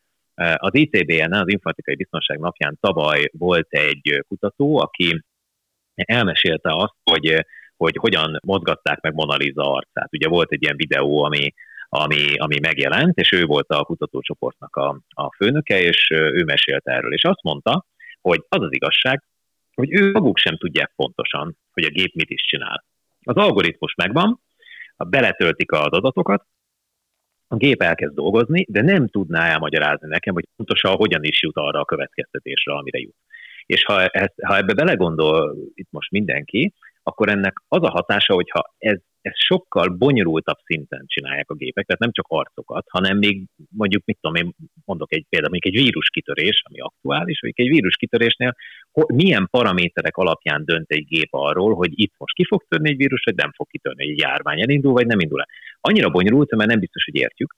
[0.57, 5.23] Az ITBN, az Informatikai Biztonság napján tavaly volt egy kutató, aki
[5.95, 7.45] elmesélte azt, hogy
[7.77, 10.13] hogy hogyan mozgatták meg Mona Lisa arcát.
[10.13, 11.53] Ugye volt egy ilyen videó, ami,
[11.89, 17.13] ami, ami megjelent, és ő volt a kutatócsoportnak a, a főnöke, és ő mesélt erről.
[17.13, 17.85] És azt mondta,
[18.21, 19.23] hogy az az igazság,
[19.73, 22.85] hogy ő maguk sem tudják pontosan, hogy a gép mit is csinál.
[23.23, 24.42] Az algoritmus megvan,
[25.03, 26.45] beletöltik az adatokat,
[27.47, 31.79] a gép elkezd dolgozni, de nem tudná elmagyarázni nekem, hogy pontosan hogyan is jut arra
[31.79, 33.15] a következtetésre, amire jut.
[33.65, 38.73] És ha, ezt, ha ebbe belegondol itt most mindenki, akkor ennek az a hatása, hogyha
[38.77, 44.05] ez, ez sokkal bonyolultabb szinten csinálják a gépek, tehát nem csak arcokat, hanem még mondjuk,
[44.05, 44.53] mit tudom én,
[44.85, 48.55] mondok egy példát, mondjuk egy víruskitörés, ami aktuális, hogy egy víruskitörésnél
[49.07, 53.23] milyen paraméterek alapján dönt egy gép arról, hogy itt most ki fog törni egy vírus,
[53.23, 55.47] vagy nem fog kitörni egy járvány, elindul, vagy nem indul el.
[55.81, 57.55] Annyira bonyolult, mert nem biztos, hogy értjük.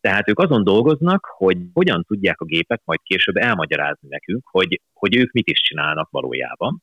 [0.00, 5.16] Tehát ők azon dolgoznak, hogy hogyan tudják a gépek majd később elmagyarázni nekünk, hogy, hogy
[5.16, 6.82] ők mit is csinálnak valójában.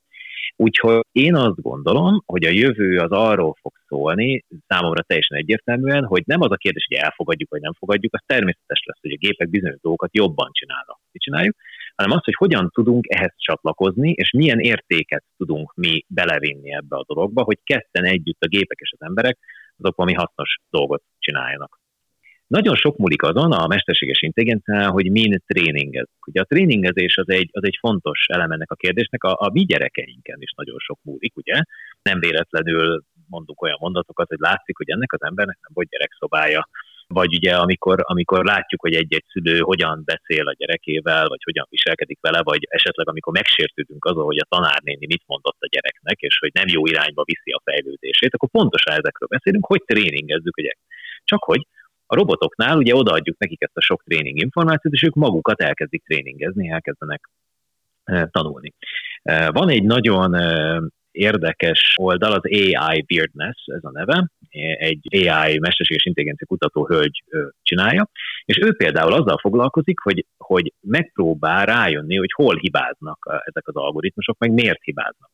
[0.56, 6.24] Úgyhogy én azt gondolom, hogy a jövő az arról fog szólni, számomra teljesen egyértelműen, hogy
[6.26, 9.50] nem az a kérdés, hogy elfogadjuk vagy nem fogadjuk, az természetes lesz, hogy a gépek
[9.50, 11.56] bizonyos dolgokat jobban csinálnak, mi csináljuk,
[11.96, 17.06] hanem az, hogy hogyan tudunk ehhez csatlakozni, és milyen értéket tudunk mi belevinni ebbe a
[17.08, 19.38] dologba, hogy ketten együtt a gépek és az emberek
[19.78, 21.83] azok valami hasznos dolgot csináljanak.
[22.60, 26.10] Nagyon sok múlik azon a mesterséges intelligencián, hogy min tréningez.
[26.28, 30.42] Ugye a tréningezés az egy, az egy fontos elemennek a kérdésnek, a, a mi gyerekeinken
[30.42, 31.62] is nagyon sok múlik, ugye?
[32.02, 36.70] Nem véletlenül mondunk olyan mondatokat, hogy látszik, hogy ennek az embernek nem volt gyerekszobája,
[37.08, 42.20] vagy ugye amikor, amikor látjuk, hogy egy-egy szülő hogyan beszél a gyerekével, vagy hogyan viselkedik
[42.22, 46.52] vele, vagy esetleg amikor megsértődünk azon, hogy a tanárnéni mit mondott a gyereknek, és hogy
[46.54, 50.80] nem jó irányba viszi a fejlődését, akkor pontosan ezekről beszélünk, hogy tréningezzük gyerek.
[51.24, 51.68] Csak hogy
[52.14, 56.70] a robotoknál ugye odaadjuk nekik ezt a sok tréning információt, és ők magukat elkezdik tréningezni,
[56.70, 57.30] elkezdenek
[58.04, 58.74] eh, tanulni.
[59.22, 60.78] Eh, van egy nagyon eh,
[61.12, 64.30] érdekes oldal, az AI Weirdness, ez a neve,
[64.78, 67.24] egy AI mesterséges intelligencia kutató hölgy
[67.62, 68.10] csinálja,
[68.46, 74.38] és ő például azzal foglalkozik, hogy, hogy megpróbál rájönni, hogy hol hibáznak ezek az algoritmusok,
[74.38, 75.30] meg miért hibáznak.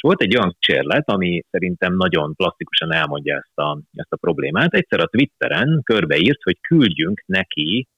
[0.00, 4.74] És volt egy olyan kísérlet, ami szerintem nagyon plastikusan elmondja ezt a, ezt a problémát.
[4.74, 7.88] Egyszer a Twitteren körbeírt, hogy küldjünk neki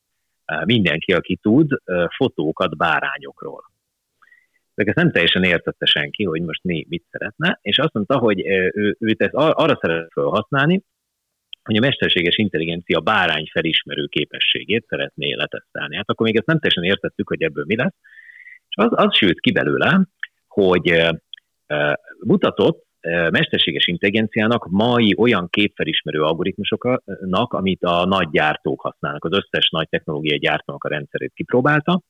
[0.65, 1.71] mindenki, aki tud,
[2.17, 3.71] fotókat bárányokról.
[4.75, 8.47] De ezt nem teljesen értette senki, hogy most mi mit szeretne, és azt mondta, hogy
[8.47, 10.83] ő, őt ezt arra szeret felhasználni,
[11.63, 15.97] hogy a mesterséges intelligencia bárány felismerő képességét szeretné letesztelni.
[15.97, 17.95] Hát akkor még ezt nem teljesen értettük, hogy ebből mi lesz.
[18.69, 20.07] És az, az sült ki belőle,
[20.47, 21.11] hogy
[22.19, 22.85] mutatott
[23.31, 30.39] mesterséges intelligenciának mai olyan képfelismerő algoritmusoknak, amit a nagy gyártók használnak, az összes nagy technológiai
[30.39, 32.03] gyártónak a rendszerét kipróbálta,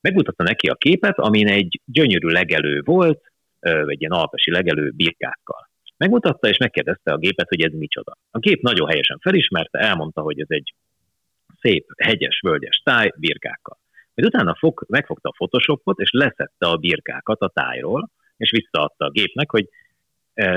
[0.00, 3.20] megmutatta neki a képet, amin egy gyönyörű legelő volt,
[3.60, 5.68] vagy ilyen alpesi legelő birkákkal.
[5.96, 8.16] Megmutatta, és megkérdezte a gépet, hogy ez micsoda.
[8.30, 10.74] A gép nagyon helyesen felismerte, elmondta, hogy ez egy
[11.60, 13.78] szép, hegyes, völgyes táj birkákkal.
[14.14, 19.10] Majd utána fog, megfogta a Photoshopot, és leszette a birkákat a tájról, és visszaadta a
[19.10, 19.68] gépnek, hogy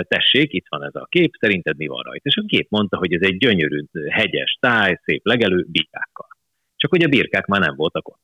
[0.08, 2.30] tessék, itt van ez a kép, szerinted mi van rajta?
[2.30, 6.28] És a gép mondta, hogy ez egy gyönyörű, hegyes táj, szép legelő, birkákkal.
[6.76, 8.22] Csak hogy a birkák már nem voltak ott.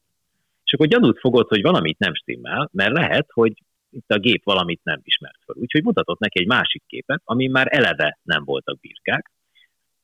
[0.63, 3.54] És akkor gyanút fogod, hogy valamit nem stimmel, mert lehet, hogy
[3.89, 5.56] itt a gép valamit nem ismert fel.
[5.60, 9.32] Úgyhogy mutatott neki egy másik képet, ami már eleve nem voltak birkák,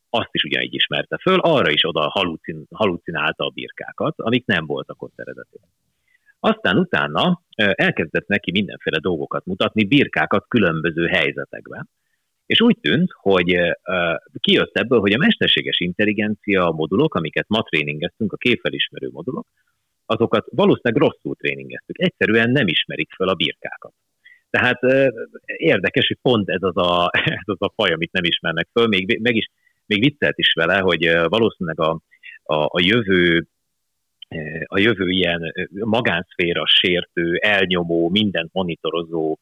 [0.09, 5.01] azt is ugyanígy ismerte föl, arra is oda halucin, halucinálta a birkákat, amik nem voltak
[5.01, 5.69] ott eredetileg.
[6.45, 11.89] Aztán utána elkezdett neki mindenféle dolgokat mutatni, birkákat különböző helyzetekben.
[12.45, 13.57] És úgy tűnt, hogy
[14.39, 19.47] kijött ebből, hogy a mesterséges intelligencia modulok, amiket ma tréningeztünk, a képfelismerő modulok,
[20.05, 21.99] azokat valószínűleg rosszul tréningeztük.
[21.99, 23.93] Egyszerűen nem ismerik fel a birkákat.
[24.49, 24.79] Tehát
[25.45, 27.09] érdekes, hogy pont ez az a,
[27.41, 29.49] ez az a faj, amit nem ismernek föl, még, meg is,
[29.85, 31.99] még viccelt is vele, hogy valószínűleg a,
[32.43, 33.47] a, a jövő
[34.65, 39.37] a jövő ilyen magánszféra sértő, elnyomó, mindent monitorozó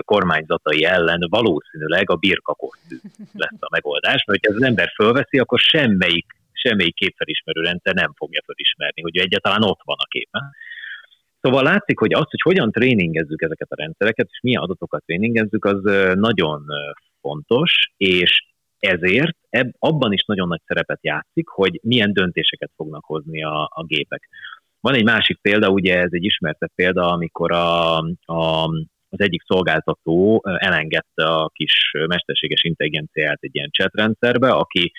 [0.00, 2.96] kormányzatai ellen valószínűleg a birkakosztű
[3.32, 8.42] lesz a megoldás, mert ha az ember fölveszi, akkor semmelyik, semmelyik képfelismerő rendszer nem fogja
[8.46, 10.42] felismerni, hogy egyáltalán ott van a képen.
[11.40, 15.82] Szóval látszik, hogy az, hogy hogyan tréningezzük ezeket a rendszereket, és milyen adatokat tréningezzük, az
[16.14, 16.64] nagyon
[17.20, 18.44] fontos, és
[18.84, 23.84] ezért eb, abban is nagyon nagy szerepet játszik, hogy milyen döntéseket fognak hozni a, a
[23.84, 24.28] gépek.
[24.80, 28.68] Van egy másik példa, ugye ez egy ismertebb példa, amikor a, a,
[29.08, 34.92] az egyik szolgáltató elengedte a kis mesterséges intelligenciát egy ilyen chatrendszerbe, aki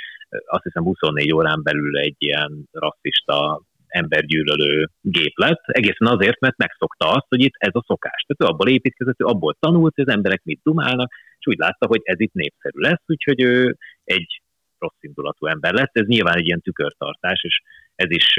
[0.45, 7.11] azt hiszem 24 órán belül egy ilyen rasszista embergyűlölő gép lett, egészen azért, mert megszokta
[7.11, 8.25] azt, hogy itt ez a szokás.
[8.27, 11.11] Tehát ő abból építkezett, ő abból tanult, hogy az emberek mit dumálnak,
[11.45, 14.41] és úgy látta, hogy ez itt népszerű lesz, úgyhogy ő egy
[14.77, 15.97] rossz indulatú ember lett.
[15.97, 17.61] Ez nyilván egy ilyen tükörtartás, és
[17.95, 18.35] ez is,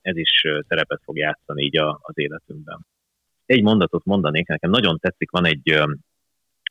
[0.00, 2.86] ez is szerepet fog játszani így az életünkben.
[3.46, 5.68] Egy mondatot mondanék, nekem nagyon tetszik, van egy,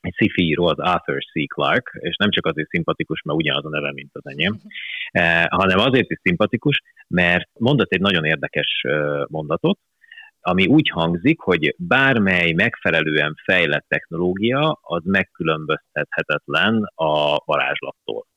[0.02, 1.48] egy sci író, az Arthur C.
[1.54, 4.60] Clarke, és nem csak azért szimpatikus, mert ugyanaz a neve, mint az enyém,
[5.12, 8.86] eh, hanem azért is szimpatikus, mert mondott egy nagyon érdekes
[9.28, 9.80] mondatot,
[10.42, 18.28] ami úgy hangzik, hogy bármely megfelelően fejlett technológia az megkülönböztethetetlen a varázslattól.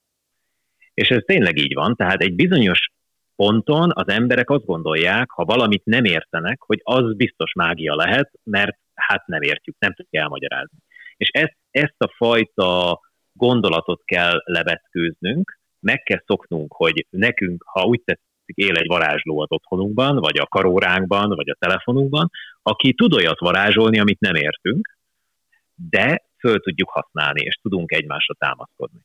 [0.95, 2.91] És ez tényleg így van, tehát egy bizonyos
[3.37, 8.79] ponton az emberek azt gondolják, ha valamit nem értenek, hogy az biztos mágia lehet, mert
[8.95, 10.79] hát nem értjük, nem tudjuk elmagyarázni.
[11.17, 13.01] És ezt, ezt a fajta
[13.33, 19.51] gondolatot kell levetkőznünk, meg kell szoknunk, hogy nekünk, ha úgy tetszik, él egy varázsló az
[19.51, 22.31] otthonunkban, vagy a karóránkban, vagy a telefonunkban,
[22.63, 24.97] aki tud olyat varázsolni, amit nem értünk,
[25.75, 29.01] de föl tudjuk használni, és tudunk egymásra támaszkodni.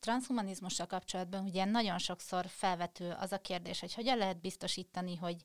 [0.00, 5.36] Transhumanizmussal kapcsolatban ugye nagyon sokszor felvető az a kérdés, hogy hogyan lehet biztosítani, hogy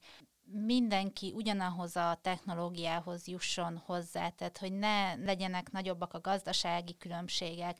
[0.52, 7.78] mindenki ugyanahoz a technológiához jusson hozzá, tehát hogy ne legyenek nagyobbak a gazdasági különbségek,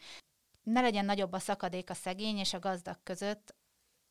[0.64, 3.56] ne legyen nagyobb a szakadék a szegény és a gazdag között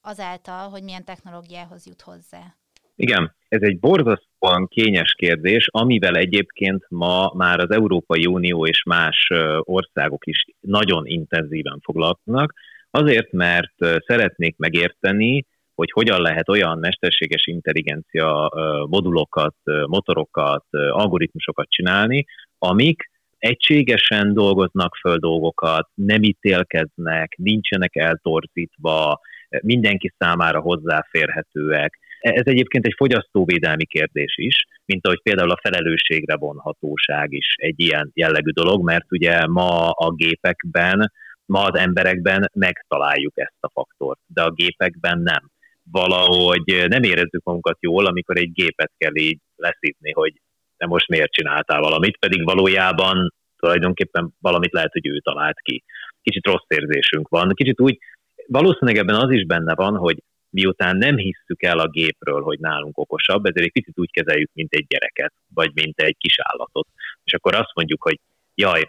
[0.05, 2.55] azáltal, hogy milyen technológiához jut hozzá.
[2.96, 9.28] Igen, ez egy borzasztóan kényes kérdés, amivel egyébként ma már az Európai Unió és más
[9.61, 12.55] országok is nagyon intenzíven foglalkoznak,
[12.90, 13.74] azért, mert
[14.07, 18.50] szeretnék megérteni, hogy hogyan lehet olyan mesterséges intelligencia
[18.88, 19.55] modulokat,
[19.86, 22.24] motorokat, algoritmusokat csinálni,
[22.59, 29.20] amik egységesen dolgoznak föl dolgokat, nem ítélkeznek, nincsenek eltorzítva,
[29.62, 37.32] mindenki számára hozzáférhetőek, ez egyébként egy fogyasztóvédelmi kérdés is, mint ahogy például a felelősségre vonhatóság
[37.32, 41.12] is egy ilyen jellegű dolog, mert ugye ma a gépekben,
[41.46, 45.50] ma az emberekben megtaláljuk ezt a faktort, de a gépekben nem.
[45.90, 50.32] Valahogy nem érezzük magunkat jól, amikor egy gépet kell így leszívni, hogy
[50.76, 55.84] te most miért csináltál valamit, pedig valójában tulajdonképpen valamit lehet, hogy ő talált ki.
[56.22, 57.50] Kicsit rossz érzésünk van.
[57.55, 57.98] Kicsit úgy,
[58.47, 62.99] valószínűleg ebben az is benne van, hogy miután nem hisszük el a gépről, hogy nálunk
[62.99, 66.88] okosabb, ezért egy picit úgy kezeljük, mint egy gyereket, vagy mint egy kis állatot.
[67.24, 68.20] És akkor azt mondjuk, hogy
[68.55, 68.84] jaj,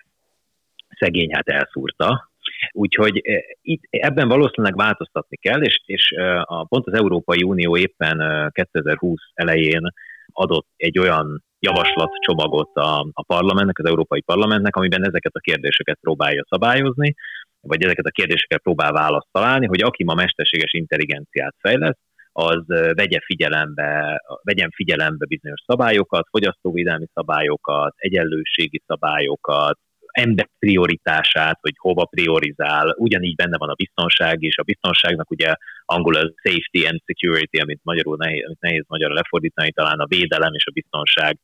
[1.00, 2.30] szegény hát elszúrta.
[2.72, 7.78] Úgyhogy e, itt, ebben valószínűleg változtatni kell, és, és e, a, pont az Európai Unió
[7.78, 9.94] éppen 2020 e, elején
[10.32, 16.46] adott egy olyan javaslatcsomagot a, a parlamentnek, az Európai Parlamentnek, amiben ezeket a kérdéseket próbálja
[16.50, 17.16] szabályozni,
[17.68, 22.00] vagy ezeket a kérdéseket próbál választ találni, hogy aki ma mesterséges intelligenciát fejleszt,
[22.32, 22.64] az
[22.94, 29.80] vegye figyelembe, vegyen figyelembe bizonyos szabályokat, fogyasztóvédelmi szabályokat, egyenlőségi szabályokat,
[30.16, 35.54] ember prioritását, hogy hova priorizál, ugyanígy benne van a biztonság is, a biztonságnak ugye
[35.86, 40.54] angol az safety and security, amit magyarul nehéz, amit nehéz magyarra lefordítani, talán a védelem
[40.54, 41.40] és a biztonság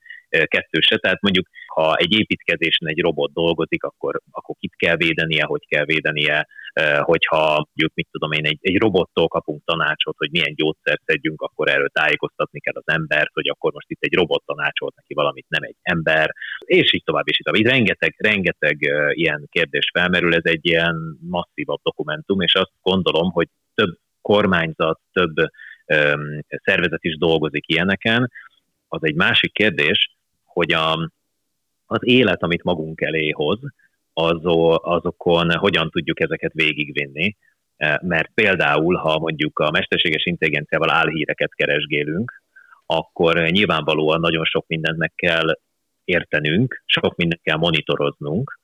[0.46, 0.98] kettőse.
[0.98, 5.86] Tehát mondjuk, ha egy építkezésen egy robot dolgozik, akkor, akkor kit kell védenie, hogy kell
[5.86, 6.48] védenie,
[7.00, 11.70] hogyha mondjuk, mit tudom én, egy, egy robottól kapunk tanácsot, hogy milyen gyógyszert szedjünk, akkor
[11.70, 15.64] erről tájékoztatni kell az embert, hogy akkor most itt egy robot tanácsolt neki valamit, nem
[15.64, 16.34] egy ember,
[16.66, 17.62] és így tovább, és így tovább.
[17.62, 18.78] Itt rengeteg, rengeteg
[19.12, 25.34] ilyen kérdés felmerül, ez egy ilyen masszívabb dokumentum, és azt gondolom, hogy több kormányzat, több
[26.64, 28.32] szervezet is dolgozik ilyeneken.
[28.88, 30.11] Az egy másik kérdés,
[30.54, 31.12] hogy a,
[31.86, 33.60] az élet, amit magunk elé hoz,
[34.14, 37.38] azon, azokon hogyan tudjuk ezeket végigvinni.
[37.78, 42.44] E, mert például, ha mondjuk a mesterséges intelligenciával álhíreket keresgélünk,
[42.86, 45.60] akkor nyilvánvalóan nagyon sok mindent meg kell
[46.04, 48.60] értenünk, sok mindent kell monitoroznunk,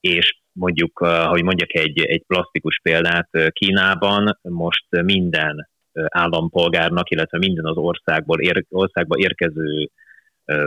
[0.00, 5.68] és mondjuk, e, hogy mondjak egy, egy plastikus példát, e, Kínában most minden
[6.08, 9.90] állampolgárnak, illetve minden az országból országba érkező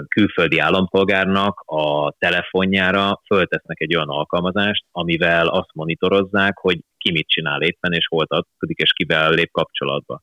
[0.08, 7.62] külföldi állampolgárnak a telefonjára föltesznek egy olyan alkalmazást, amivel azt monitorozzák, hogy ki mit csinál
[7.62, 10.22] éppen, és hol tartozik, és kivel lép kapcsolatba.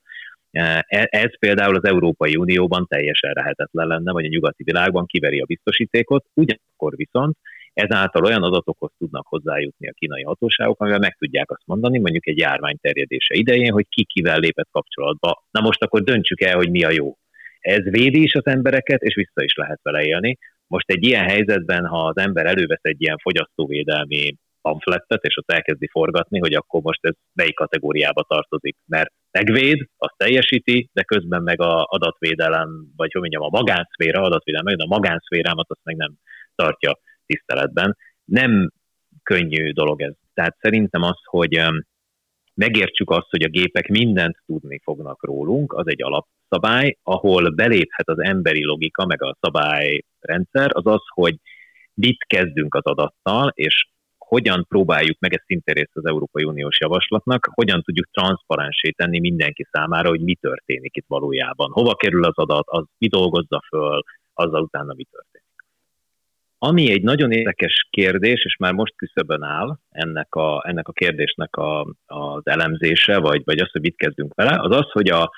[0.51, 5.45] E, ez például az Európai Unióban teljesen lehetetlen lenne, vagy a nyugati világban kiveri a
[5.45, 7.37] biztosítékot, ugyanakkor viszont
[7.73, 12.39] ezáltal olyan adatokhoz tudnak hozzájutni a kínai hatóságok, amivel meg tudják azt mondani, mondjuk egy
[12.39, 15.45] járvány terjedése idején, hogy ki kivel lépett kapcsolatba.
[15.51, 17.17] Na most akkor döntsük el, hogy mi a jó.
[17.61, 20.39] Ez védi is az embereket, és vissza is lehet vele élni.
[20.67, 25.89] Most egy ilyen helyzetben, ha az ember elővesz egy ilyen fogyasztóvédelmi pamflettet, és ott elkezdi
[25.89, 31.61] forgatni, hogy akkor most ez melyik kategóriába tartozik, mert megvéd, azt teljesíti, de közben meg
[31.61, 36.13] a adatvédelem, vagy hogy mondjam, a magánszféra adatvédelem, meg a magánszférámat azt meg nem
[36.55, 37.97] tartja tiszteletben.
[38.25, 38.71] Nem
[39.23, 40.15] könnyű dolog ez.
[40.35, 41.61] Tehát szerintem az, hogy
[42.61, 48.19] megértsük azt, hogy a gépek mindent tudni fognak rólunk, az egy alapszabály, ahol beléphet az
[48.23, 51.37] emberi logika, meg a szabályrendszer, az az, hogy
[51.95, 53.89] mit kezdünk az adattal, és
[54.19, 59.67] hogyan próbáljuk meg, ez szintén részt az Európai Uniós javaslatnak, hogyan tudjuk transzparensé tenni mindenki
[59.73, 61.71] számára, hogy mi történik itt valójában.
[61.71, 64.03] Hova kerül az adat, az mi dolgozza föl,
[64.33, 65.50] azzal utána mi történik.
[66.63, 71.57] Ami egy nagyon érdekes kérdés, és már most küszöbön áll ennek a, ennek a kérdésnek
[71.57, 75.31] a, az elemzése, vagy, vagy az, hogy mit kezdünk vele, az az, hogy a,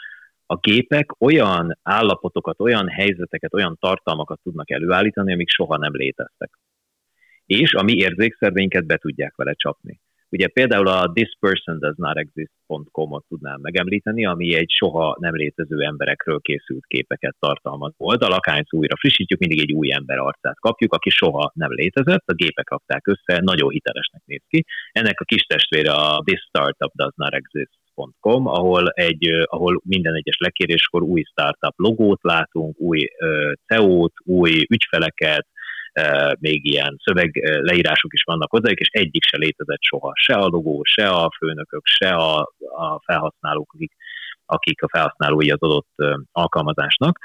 [0.46, 6.58] a gépek olyan állapotokat, olyan helyzeteket, olyan tartalmakat tudnak előállítani, amik soha nem léteztek.
[7.46, 10.00] És a mi érzékszerveinket be tudják vele csapni.
[10.32, 17.92] Ugye például a thispersondoesnotexist.com-ot tudnám megemlíteni, ami egy soha nem létező emberekről készült képeket tartalmaz
[17.96, 18.32] oldal.
[18.32, 22.70] Akárhányszor újra frissítjük, mindig egy új ember arcát kapjuk, aki soha nem létezett, a gépek
[22.70, 24.64] rakták össze, nagyon hitelesnek néz ki.
[24.92, 26.50] Ennek a kis testvére a This
[28.20, 33.08] Com, ahol, egy, ahol minden egyes lekéréskor új startup logót látunk, új
[33.66, 35.46] CEO-t, új ügyfeleket,
[36.38, 40.12] még ilyen szöveg leírások is vannak hozzájuk, és egyik se létezett soha.
[40.14, 42.40] Se a logó, se a főnökök, se a,
[42.76, 43.92] a felhasználók, akik,
[44.46, 45.90] akik a felhasználói az adott
[46.32, 47.18] alkalmazásnak.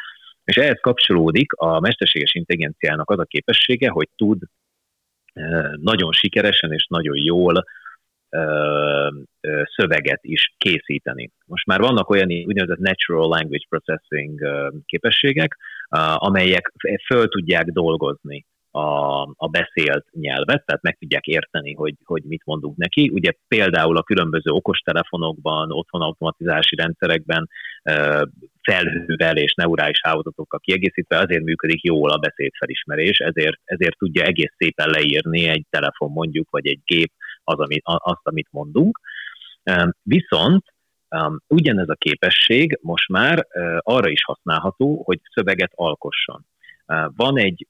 [0.44, 4.40] És ehhez kapcsolódik a mesterséges intelligenciának az a képessége, hogy tud
[5.76, 7.64] nagyon sikeresen és nagyon jól
[9.76, 11.32] szöveget is készíteni.
[11.46, 14.40] Most már vannak olyan úgynevezett natural language processing
[14.86, 15.58] képességek,
[16.16, 16.74] amelyek
[17.06, 22.78] föl tudják dolgozni a, a beszélt nyelvet, tehát meg tudják érteni, hogy, hogy mit mondunk
[22.78, 23.10] neki.
[23.14, 27.50] Ugye például a különböző okostelefonokban, otthon automatizási rendszerekben
[28.62, 34.90] felhővel és neurális hálózatokkal kiegészítve azért működik jól a beszédfelismerés, ezért, ezért tudja egész szépen
[34.90, 37.12] leírni egy telefon mondjuk, vagy egy gép
[37.44, 39.00] az, amit, azt, amit mondunk.
[40.02, 40.66] Viszont
[41.48, 43.48] ugyanez a képesség most már
[43.78, 46.46] arra is használható, hogy szöveget alkosson.
[47.16, 47.68] Van egy,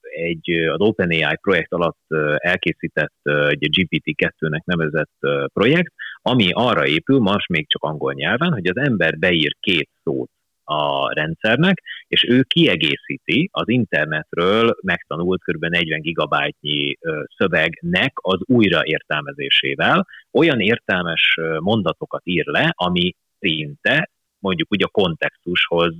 [0.00, 2.00] egy az OpenAI projekt alatt
[2.36, 5.18] elkészített egy GPT-2-nek nevezett
[5.52, 5.92] projekt,
[6.22, 10.30] ami arra épül, most még csak angol nyelven, hogy az ember beír két szót
[10.64, 15.64] a rendszernek, és ő kiegészíti az internetről megtanult kb.
[15.64, 16.96] 40 gigabájtnyi
[17.36, 24.10] szövegnek az újraértelmezésével olyan értelmes mondatokat ír le, ami szinte
[24.44, 25.94] mondjuk úgy a kontextushoz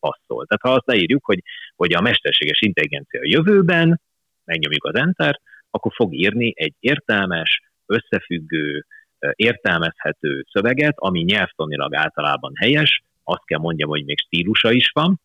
[0.00, 0.46] passzol.
[0.46, 1.42] Tehát ha azt leírjuk, hogy,
[1.76, 4.00] hogy a mesterséges intelligencia a jövőben,
[4.44, 8.86] megnyomjuk az enter, akkor fog írni egy értelmes, összefüggő,
[9.34, 15.20] értelmezhető szöveget, ami nyelvtanilag általában helyes, azt kell mondjam, hogy még stílusa is van.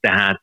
[0.00, 0.40] Tehát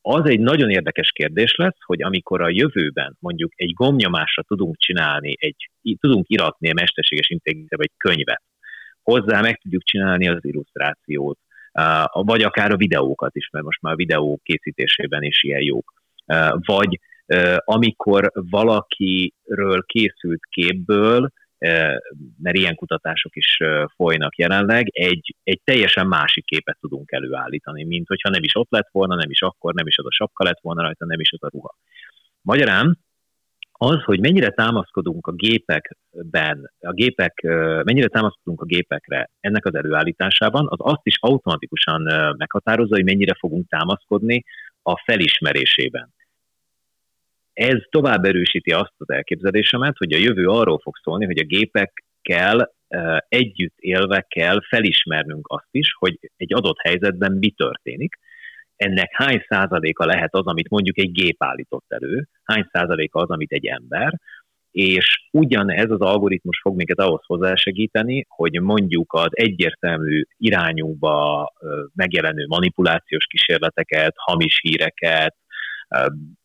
[0.00, 5.36] az egy nagyon érdekes kérdés lesz, hogy amikor a jövőben mondjuk egy gomnyomásra tudunk csinálni,
[5.38, 5.70] egy,
[6.00, 8.42] tudunk iratni a mesterséges intelligencia egy könyvet,
[9.06, 11.38] hozzá meg tudjuk csinálni az illusztrációt,
[12.12, 15.92] vagy akár a videókat is, mert most már a videó készítésében is ilyen jók.
[16.50, 17.00] Vagy
[17.64, 21.30] amikor valakiről készült képből,
[22.42, 23.56] mert ilyen kutatások is
[23.96, 28.88] folynak jelenleg, egy, egy teljesen másik képet tudunk előállítani, mint hogyha nem is ott lett
[28.92, 31.42] volna, nem is akkor, nem is az a sapka lett volna rajta, nem is az
[31.42, 31.76] a ruha.
[32.40, 32.98] Magyarán
[33.78, 37.40] az, hogy mennyire támaszkodunk a gépekben, a gépek,
[37.84, 42.02] mennyire támaszkodunk a gépekre ennek az előállításában, az azt is automatikusan
[42.36, 44.44] meghatározza, hogy mennyire fogunk támaszkodni
[44.82, 46.14] a felismerésében.
[47.52, 52.74] Ez tovább erősíti azt az elképzelésemet, hogy a jövő arról fog szólni, hogy a gépekkel
[53.28, 58.18] együtt élve kell felismernünk azt is, hogy egy adott helyzetben mi történik,
[58.76, 63.52] ennek hány százaléka lehet az, amit mondjuk egy gép állított elő, hány százaléka az, amit
[63.52, 64.20] egy ember,
[64.70, 71.52] és ugyanez az algoritmus fog minket ahhoz hozzásegíteni, hogy mondjuk az egyértelmű irányunkba
[71.94, 75.36] megjelenő manipulációs kísérleteket, hamis híreket,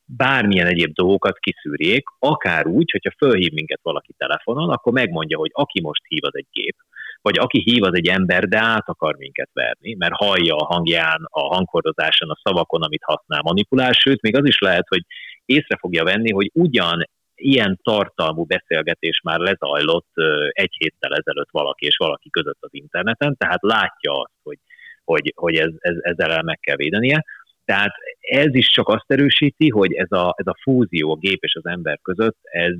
[0.05, 5.81] bármilyen egyéb dolgokat kiszűrjék, akár úgy, hogyha fölhív minket valaki telefonon, akkor megmondja, hogy aki
[5.81, 6.75] most hív, az egy gép,
[7.21, 11.25] vagy aki hív, az egy ember, de át akar minket verni, mert hallja a hangján,
[11.29, 15.03] a hangkordozáson, a szavakon, amit használ manipulál, sőt, még az is lehet, hogy
[15.45, 20.09] észre fogja venni, hogy ugyan ilyen tartalmú beszélgetés már lezajlott
[20.49, 24.57] egy héttel ezelőtt valaki és valaki között az interneten, tehát látja azt, hogy,
[25.03, 27.25] hogy, hogy ez, ez, ezzel meg kell védenie.
[27.65, 31.55] Tehát ez is csak azt erősíti, hogy ez a, ez a fúzió a gép és
[31.55, 32.73] az ember között, ez,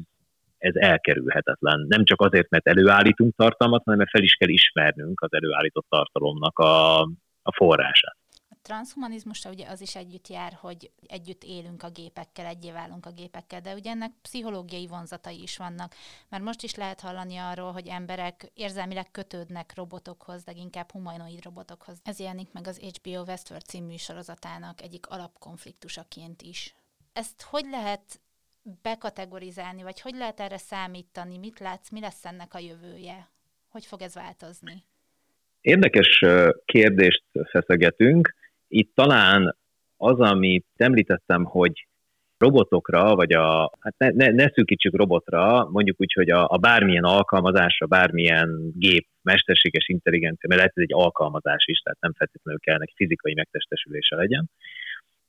[0.62, 1.86] ez elkerülhetetlen.
[1.88, 6.59] Nem csak azért, mert előállítunk tartalmat, hanem mert fel is kell ismernünk az előállított tartalomnak
[6.59, 7.01] a,
[7.41, 8.18] a forrását.
[8.62, 13.62] transhumanizmusra ugye az is együtt jár, hogy együtt élünk a gépekkel, egyé válunk a gépekkel,
[13.62, 15.93] de ugye ennek pszichológiai vonzatai is vannak.
[16.30, 21.99] Mert most is lehet hallani arról, hogy emberek érzelmileg kötődnek robotokhoz, de inkább humanoid robotokhoz.
[22.03, 26.76] Ez jelenik meg az HBO Westworld című sorozatának egyik alapkonfliktusaként is.
[27.14, 28.21] Ezt hogy lehet
[28.82, 31.38] bekategorizálni, vagy hogy lehet erre számítani?
[31.38, 33.30] Mit látsz, mi lesz ennek a jövője?
[33.70, 34.84] Hogy fog ez változni?
[35.62, 36.24] Érdekes
[36.66, 38.36] kérdést feszegetünk.
[38.68, 39.57] Itt talán
[39.97, 41.88] az, amit említettem, hogy
[42.38, 47.03] robotokra, vagy a, hát ne, ne, ne szűkítsük robotra, mondjuk úgy, hogy a, a bármilyen
[47.03, 52.78] alkalmazásra, bármilyen gép, mesterséges intelligencia, mert lehet ez egy alkalmazás is, tehát nem feltétlenül kell
[52.78, 54.49] neki fizikai megtestesülése legyen.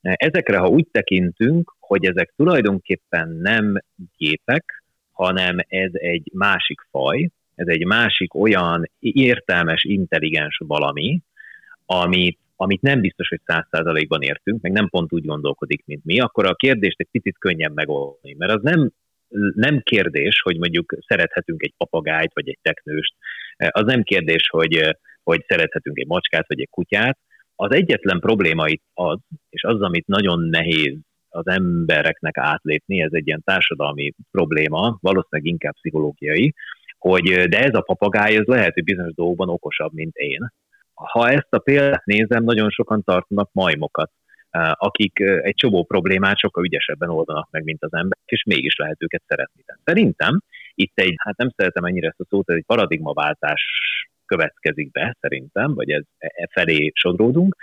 [0.03, 3.83] Ezekre, ha úgy tekintünk, hogy ezek tulajdonképpen nem
[4.17, 11.21] gépek, hanem ez egy másik faj, ez egy másik olyan értelmes, intelligens valami,
[11.85, 16.19] amit, amit nem biztos, hogy száz százalékban értünk, meg nem pont úgy gondolkodik, mint mi,
[16.19, 18.35] akkor a kérdést egy picit könnyen megoldani.
[18.37, 18.91] Mert az nem,
[19.55, 23.13] nem kérdés, hogy mondjuk szerethetünk egy papagájt, vagy egy teknőst,
[23.57, 27.17] az nem kérdés, hogy, hogy szerethetünk egy macskát, vagy egy kutyát.
[27.55, 30.97] Az egyetlen probléma itt az, és az, amit nagyon nehéz
[31.29, 36.53] az embereknek átlépni, ez egy ilyen társadalmi probléma, valószínűleg inkább pszichológiai,
[36.97, 40.51] hogy de ez a papagáj, ez lehet, hogy bizonyos dolgokban okosabb, mint én.
[40.93, 44.11] Ha ezt a példát nézem, nagyon sokan tartanak majmokat,
[44.71, 49.23] akik egy csomó problémát sokkal ügyesebben oldanak meg, mint az emberek, és mégis lehet őket
[49.27, 49.63] szeretni.
[49.83, 50.41] Szerintem
[50.73, 53.65] itt egy, hát nem szeretem ennyire ezt a szót, ez egy paradigmaváltás
[54.33, 57.55] következik be, szerintem, vagy ez e, e felé sodródunk,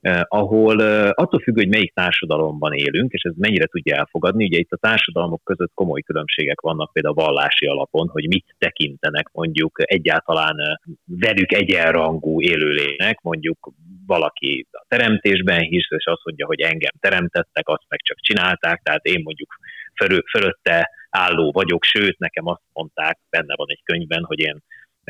[0.00, 4.58] Eh, ahol eh, attól függ, hogy melyik társadalomban élünk, és ez mennyire tudja elfogadni, ugye
[4.58, 10.56] itt a társadalmak között komoly különbségek vannak például vallási alapon, hogy mit tekintenek mondjuk egyáltalán
[11.04, 13.72] velük egyenrangú élőlének, mondjuk
[14.06, 19.04] valaki a teremtésben hisz, és azt mondja, hogy engem teremtettek, azt meg csak csinálták, tehát
[19.04, 19.56] én mondjuk
[19.94, 24.62] fölö, fölötte álló vagyok, sőt, nekem azt mondták, benne van egy könyvben, hogy én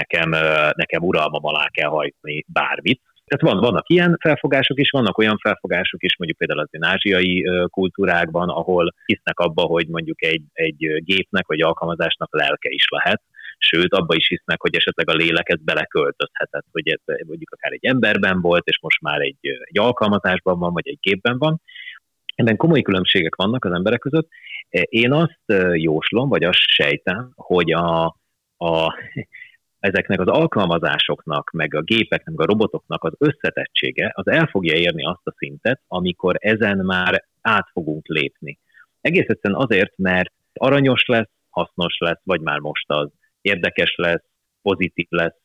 [0.02, 0.28] nekem,
[0.82, 6.02] nekem uralmam alá kell hajtani bármit, tehát van, vannak ilyen felfogások is, vannak olyan felfogások
[6.02, 11.60] is, mondjuk például az ázsiai kultúrákban, ahol hisznek abba, hogy mondjuk egy, egy gépnek vagy
[11.60, 13.22] alkalmazásnak lelke is lehet,
[13.58, 18.40] sőt, abba is hisznek, hogy esetleg a léleket beleköltözhetett, hogy ez mondjuk akár egy emberben
[18.40, 21.60] volt, és most már egy, egy alkalmazásban van, vagy egy gépben van.
[22.34, 24.28] Ebben komoly különbségek vannak az emberek között.
[24.84, 28.04] Én azt jóslom, vagy azt sejtem, hogy a,
[28.56, 28.94] a
[29.80, 35.04] ezeknek az alkalmazásoknak, meg a gépeknek, meg a robotoknak az összetettsége, az el fogja érni
[35.04, 38.58] azt a szintet, amikor ezen már át fogunk lépni.
[39.00, 43.08] Egész egyszerűen azért, mert aranyos lesz, hasznos lesz, vagy már most az,
[43.40, 44.24] érdekes lesz,
[44.62, 45.36] pozitív lesz.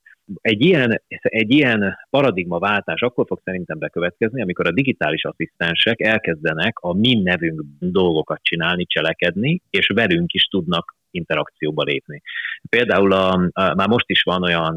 [0.42, 6.94] Egy ilyen, egy ilyen paradigmaváltás akkor fog szerintem bekövetkezni, amikor a digitális asszisztensek elkezdenek a
[6.94, 12.22] mi nevünk dolgokat csinálni, cselekedni, és velünk is tudnak interakcióba lépni.
[12.70, 14.76] Például a, a, már most is van olyan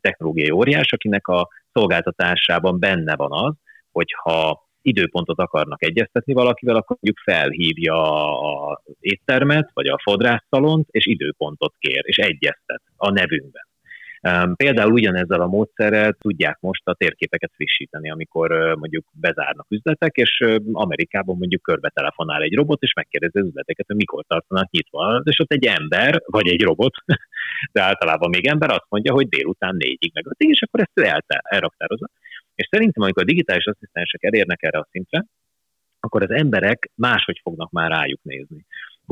[0.00, 3.54] technológiai óriás, akinek a szolgáltatásában benne van az,
[3.92, 7.96] hogyha időpontot akarnak egyeztetni valakivel, akkor mondjuk felhívja
[8.68, 13.68] az éttermet, vagy a fodrászszalont, és időpontot kér, és egyeztet a nevünkben.
[14.54, 21.36] Például ugyanezzel a módszerrel tudják most a térképeket frissíteni, amikor mondjuk bezárnak üzletek, és Amerikában
[21.36, 25.20] mondjuk körbe telefonál egy robot, és megkérdezi az üzleteket, hogy mikor tartanak nyitva.
[25.24, 26.94] És ott egy ember, vagy egy robot,
[27.72, 31.22] de általában még ember azt mondja, hogy délután négyig meg ötig, és akkor ezt ő
[31.42, 32.08] elraktározza.
[32.54, 35.24] És szerintem, amikor a digitális asszisztensek elérnek erre a szintre,
[36.00, 38.64] akkor az emberek máshogy fognak már rájuk nézni.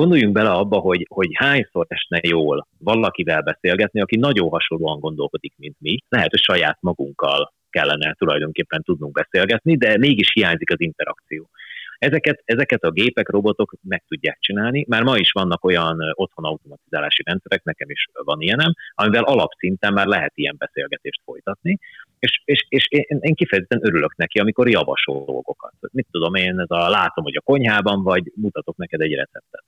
[0.03, 5.77] Gondoljunk bele abba, hogy, hogy hányszor esne jól valakivel beszélgetni, aki nagyon hasonlóan gondolkodik, mint
[5.79, 5.99] mi.
[6.09, 11.51] Lehet, hogy saját magunkkal kellene tulajdonképpen tudnunk beszélgetni, de mégis hiányzik az interakció.
[11.99, 14.85] Ezeket, ezeket a gépek, robotok meg tudják csinálni.
[14.89, 20.07] Már ma is vannak olyan otthon automatizálási rendszerek, nekem is van ilyenem, amivel alapszinten már
[20.07, 21.79] lehet ilyen beszélgetést folytatni,
[22.19, 25.73] és, és, és én, én kifejezetten örülök neki, amikor javasol dolgokat.
[25.93, 29.65] Mit tudom én, ez a látom, hogy a konyhában vagy, mutatok neked egy receptet.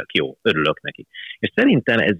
[0.00, 1.06] Tök jó, örülök neki.
[1.38, 2.16] És szerintem ez,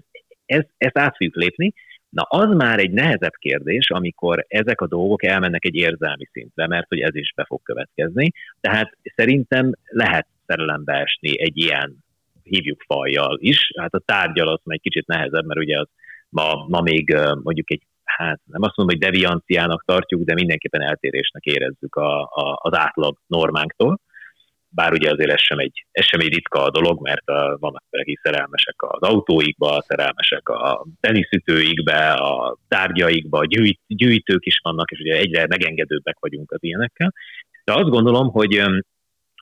[0.46, 1.72] ez, ezt át fogjuk lépni,
[2.08, 6.88] Na az már egy nehezebb kérdés, amikor ezek a dolgok elmennek egy érzelmi szintre, mert
[6.88, 8.30] hogy ez is be fog következni.
[8.60, 12.04] Tehát szerintem lehet szerelembe esni egy ilyen,
[12.42, 13.70] hívjuk fajjal is.
[13.78, 15.88] Hát a tárgyal az egy kicsit nehezebb, mert ugye az
[16.28, 21.44] ma, ma még mondjuk egy hát nem azt mondom, hogy devianciának tartjuk, de mindenképpen eltérésnek
[21.44, 24.00] érezzük a, a, az átlag normánktól
[24.68, 27.84] bár ugye azért ez sem egy, ez sem egy ritka a dolog, mert a, vannak
[27.90, 35.00] akik szerelmesek az autóikba, szerelmesek a teniszütőikbe, a tárgyaikba, a gyűjt, gyűjtők is vannak, és
[35.00, 37.12] ugye egyre megengedőbbek vagyunk az ilyenekkel.
[37.64, 38.62] De azt gondolom, hogy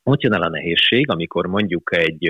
[0.02, 2.28] ott jön el a nehézség, amikor mondjuk egy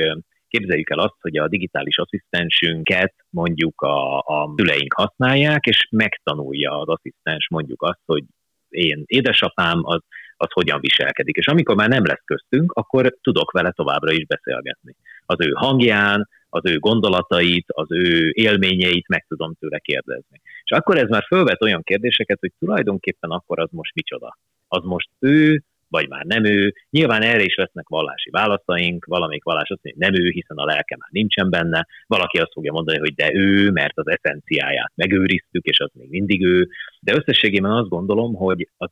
[0.48, 6.88] képzeljük el azt, hogy a digitális asszisztensünket mondjuk a, a szüleink használják, és megtanulja az
[6.88, 8.24] asszisztens mondjuk azt, hogy
[8.68, 10.00] én édesapám az,
[10.36, 11.36] az hogyan viselkedik.
[11.36, 14.94] És amikor már nem lesz köztünk, akkor tudok vele továbbra is beszélgetni.
[15.26, 20.40] Az ő hangján, az ő gondolatait, az ő élményeit meg tudom tőle kérdezni.
[20.62, 24.38] És akkor ez már fölvet olyan kérdéseket, hogy tulajdonképpen akkor az most micsoda.
[24.68, 26.74] Az most ő, vagy már nem ő.
[26.90, 30.64] Nyilván erre is lesznek vallási válaszaink, valamelyik vallás azt mondja, hogy nem ő, hiszen a
[30.64, 35.64] lelke már nincsen benne, valaki azt fogja mondani, hogy de ő, mert az eszenciáját megőriztük,
[35.64, 36.68] és az még mindig ő.
[37.00, 38.90] De összességében azt gondolom, hogy az,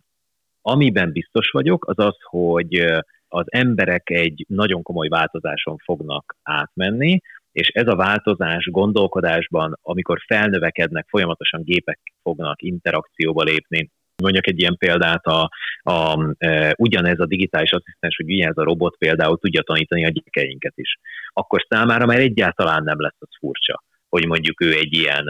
[0.62, 2.84] amiben biztos vagyok, az az, hogy
[3.28, 7.20] az emberek egy nagyon komoly változáson fognak átmenni,
[7.52, 13.90] és ez a változás gondolkodásban, amikor felnövekednek, folyamatosan gépek fognak interakcióba lépni,
[14.22, 15.50] Mondjak egy ilyen példát, a,
[15.82, 20.72] a, e, ugyanez a digitális asszisztens, hogy ugyanez a robot például tudja tanítani a gyerekeinket
[20.76, 20.98] is.
[21.32, 25.26] Akkor számára már egyáltalán nem lesz az furcsa, hogy mondjuk ő egy ilyen,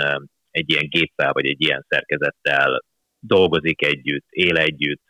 [0.51, 2.83] egy ilyen géppel vagy egy ilyen szerkezettel
[3.19, 5.03] dolgozik együtt, él együtt,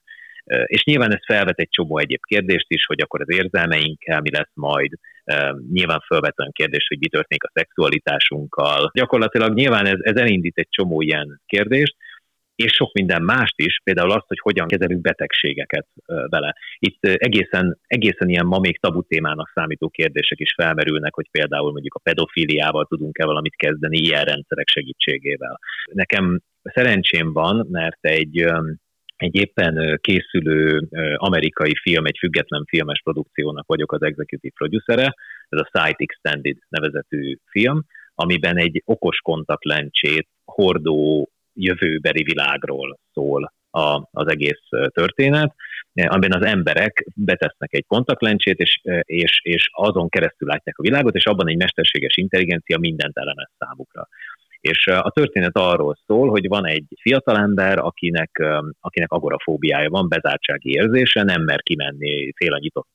[0.44, 4.52] és nyilván ez felvet egy csomó egyéb kérdést is, hogy akkor az érzelmeinkkel mi lesz
[4.54, 4.92] majd,
[5.72, 8.90] nyilván felvet olyan kérdés, hogy mi történik a szexualitásunkkal.
[8.94, 11.96] Gyakorlatilag nyilván ez, ez elindít egy csomó ilyen kérdést,
[12.54, 16.54] és sok minden mást is, például azt, hogy hogyan kezelünk betegségeket vele.
[16.78, 21.94] Itt egészen, egészen ilyen ma még tabu témának számító kérdések is felmerülnek, hogy például mondjuk
[21.94, 25.58] a pedofíliával tudunk-e valamit kezdeni ilyen rendszerek segítségével.
[25.92, 28.46] Nekem szerencsém van, mert egy
[29.22, 35.14] egy éppen készülő amerikai film, egy független filmes produkciónak vagyok az executive producere,
[35.48, 44.08] ez a Sight Extended nevezetű film, amiben egy okos kontaktlencsét hordó jövőbeli világról szól a,
[44.10, 45.54] az egész történet,
[45.92, 51.26] amiben az emberek betesznek egy kontaktlencsét, és, és, és azon keresztül látják a világot, és
[51.26, 54.08] abban egy mesterséges intelligencia mindent elemez számukra.
[54.62, 58.42] És a történet arról szól, hogy van egy fiatalember, akinek,
[58.80, 62.88] akinek agorafóbiája van, bezártsági érzése, nem mer kimenni fél a nyitott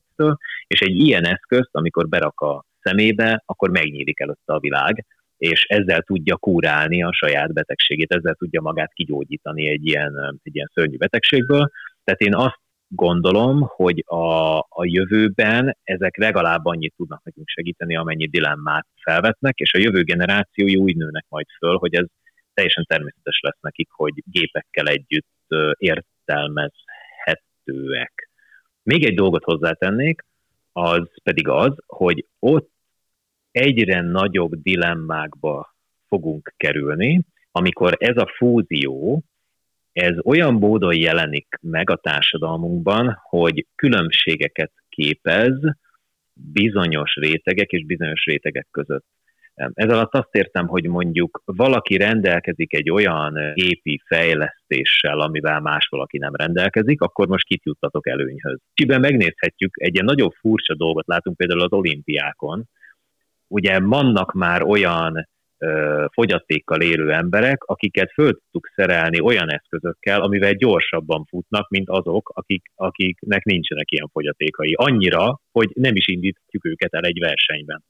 [0.68, 5.06] és egy ilyen eszközt, amikor berak a szemébe, akkor megnyílik előtte a világ,
[5.38, 10.72] és ezzel tudja kúrálni a saját betegségét, ezzel tudja magát kigyógyítani egy ilyen, egy ilyen
[10.74, 11.72] szörnyű betegségből.
[12.04, 18.28] Tehát én azt gondolom, hogy a, a jövőben ezek legalább annyit tudnak nekünk segíteni, amennyi
[18.28, 22.06] dilemmát felvetnek, és a jövő generációi úgy nőnek majd föl, hogy ez
[22.54, 25.28] teljesen természetes lesz nekik, hogy gépekkel együtt
[25.78, 28.30] értelmezhetőek.
[28.84, 30.26] Még egy dolgot hozzátennék,
[30.72, 32.70] az pedig az, hogy ott
[33.52, 35.76] egyre nagyobb dilemmákba
[36.08, 37.22] fogunk kerülni,
[37.52, 39.24] amikor ez a fúzió,
[39.98, 45.54] ez olyan módon jelenik meg a társadalmunkban, hogy különbségeket képez
[46.34, 49.06] bizonyos rétegek és bizonyos rétegek között.
[49.56, 56.18] Ez alatt azt értem, hogy mondjuk valaki rendelkezik egy olyan gépi fejlesztéssel, amivel más valaki
[56.18, 58.60] nem rendelkezik, akkor most kit juttatok előnyhöz.
[58.74, 62.70] Csiben megnézhetjük, egy ilyen nagyon furcsa dolgot látunk például az olimpiákon,
[63.48, 65.28] ugye vannak már olyan
[66.14, 72.72] fogyatékkal élő emberek, akiket föl tudtuk szerelni olyan eszközökkel, amivel gyorsabban futnak, mint azok, akik,
[72.76, 74.74] akiknek nincsenek ilyen fogyatékai.
[74.74, 77.84] Annyira, hogy nem is indítjuk őket el egy versenyben.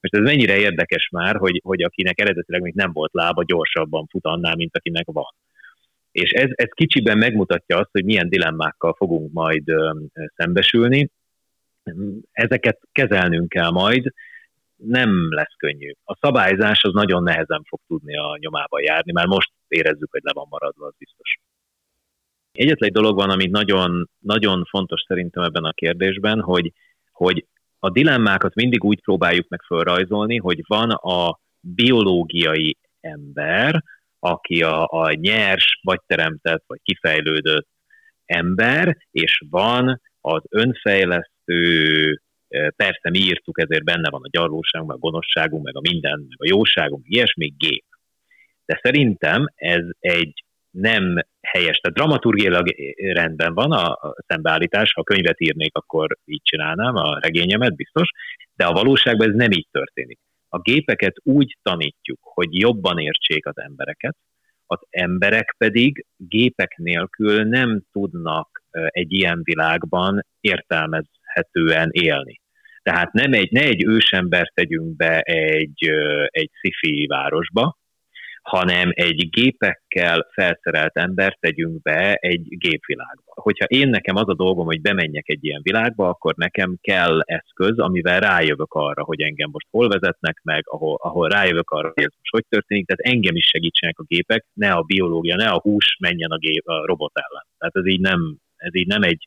[0.00, 4.24] Most ez mennyire érdekes már, hogy, hogy akinek eredetileg még nem volt lába, gyorsabban fut
[4.24, 5.34] annál, mint akinek van.
[6.12, 9.90] És ez, ez kicsiben megmutatja azt, hogy milyen dilemmákkal fogunk majd ö,
[10.36, 11.10] szembesülni.
[12.32, 14.12] Ezeket kezelnünk kell majd,
[14.76, 15.92] nem lesz könnyű.
[16.04, 20.32] A szabályzás az nagyon nehezen fog tudni a nyomába járni, már most érezzük, hogy le
[20.34, 21.38] van maradva, az biztos.
[22.52, 26.72] Egyetlen egy dolog van, ami nagyon, nagyon fontos szerintem ebben a kérdésben, hogy,
[27.12, 27.46] hogy
[27.78, 33.82] a dilemmákat mindig úgy próbáljuk meg felrajzolni, hogy van a biológiai ember,
[34.18, 37.68] aki a, a nyers, vagy teremtett, vagy kifejlődött
[38.24, 42.22] ember, és van az önfejlesztő,
[42.76, 46.38] Persze mi írtuk, ezért benne van a gyarlóságunk, meg a gonoszságunk, meg a minden, meg
[46.38, 47.84] a jóságunk, ilyesmi gép.
[48.64, 55.76] De szerintem ez egy nem helyes, tehát dramaturgiailag rendben van a, szembeállítás, ha könyvet írnék,
[55.76, 58.08] akkor így csinálnám a regényemet, biztos,
[58.56, 60.18] de a valóságban ez nem így történik.
[60.48, 64.16] A gépeket úgy tanítjuk, hogy jobban értsék az embereket,
[64.66, 72.40] az emberek pedig gépek nélkül nem tudnak egy ilyen világban értelmezhetően élni.
[72.84, 75.90] Tehát nem egy, ne egy ősembert tegyünk be egy,
[76.26, 77.78] egy sci városba,
[78.42, 83.32] hanem egy gépekkel felszerelt embert tegyünk be egy gépvilágba.
[83.34, 87.78] Hogyha én nekem az a dolgom, hogy bemenjek egy ilyen világba, akkor nekem kell eszköz,
[87.78, 92.12] amivel rájövök arra, hogy engem most hol vezetnek meg, ahol, ahol rájövök arra, hogy ez
[92.18, 95.96] most hogy történik, tehát engem is segítsenek a gépek, ne a biológia, ne a hús
[96.00, 97.46] menjen a, gép, a robot ellen.
[97.58, 99.26] Tehát ez így nem, ez így nem egy,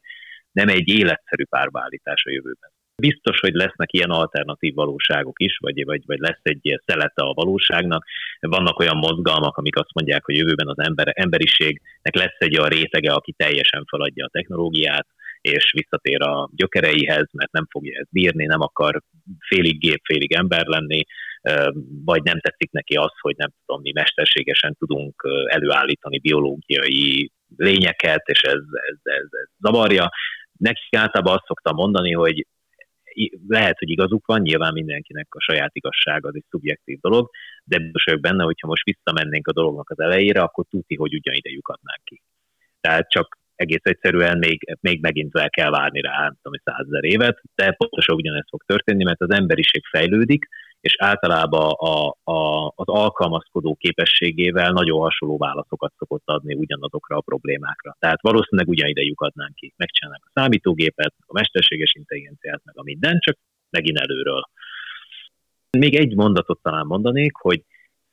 [0.51, 2.71] nem egy életszerű párbeállítás a jövőben.
[3.01, 7.33] Biztos, hogy lesznek ilyen alternatív valóságok is, vagy, vagy, vagy lesz egy ilyen szelete a
[7.33, 8.05] valóságnak.
[8.39, 13.11] Vannak olyan mozgalmak, amik azt mondják, hogy jövőben az ember, emberiségnek lesz egy olyan rétege,
[13.11, 15.07] aki teljesen feladja a technológiát,
[15.41, 19.01] és visszatér a gyökereihez, mert nem fogja ezt bírni, nem akar
[19.47, 21.03] félig gép, félig ember lenni,
[22.05, 28.41] vagy nem tetszik neki az, hogy nem tudom, mi mesterségesen tudunk előállítani biológiai lényeket, és
[28.41, 30.09] ez, ez, ez, ez zavarja.
[30.57, 32.45] Nekik általában azt szoktam mondani, hogy
[33.47, 37.29] lehet, hogy igazuk van, nyilván mindenkinek a saját igazság az egy szubjektív dolog,
[37.63, 41.49] de biztos vagyok benne, hogyha most visszamennénk a dolognak az elejére, akkor tudni, hogy ugyanide
[41.49, 42.21] lyukadnánk ki.
[42.79, 47.41] Tehát csak egész egyszerűen még, még megint el kell várni rá, nem tudom, százezer évet,
[47.55, 50.47] de pontosan ugyanezt fog történni, mert az emberiség fejlődik,
[50.81, 57.95] és általában a, a, az alkalmazkodó képességével nagyon hasonló válaszokat szokott adni ugyanazokra a problémákra.
[57.99, 59.73] Tehát valószínűleg ugyanide lyukadnánk ki.
[59.77, 63.37] Megcsinálnak a számítógépet, a mesterséges intelligenciát, meg a minden, csak
[63.69, 64.49] megint előről.
[65.77, 67.63] Még egy mondatot talán mondanék, hogy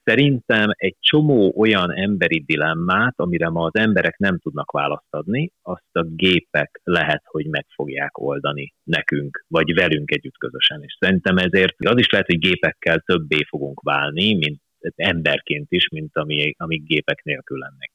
[0.05, 5.97] Szerintem egy csomó olyan emberi dilemmát, amire ma az emberek nem tudnak választ adni, azt
[5.97, 10.83] a gépek lehet, hogy meg fogják oldani nekünk, vagy velünk együtt közösen.
[10.83, 14.63] És szerintem ezért az is lehet, hogy gépekkel többé fogunk válni, mint
[14.97, 17.93] emberként is, mint ami, amíg gépek nélkül lennék.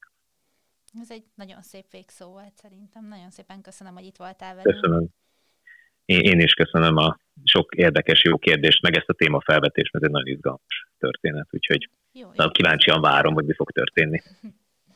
[1.00, 3.06] Ez egy nagyon szép végszó volt szerintem.
[3.08, 4.74] Nagyon szépen köszönöm, hogy itt voltál velünk.
[4.74, 5.08] Köszönöm.
[6.04, 10.10] Én, én is köszönöm a sok érdekes, jó kérdést, meg ezt a témafelvetést, mert ez
[10.10, 12.50] egy nagyon izgalmas történet, úgyhogy jó, jó.
[12.50, 14.22] kíváncsian várom, hogy mi fog történni.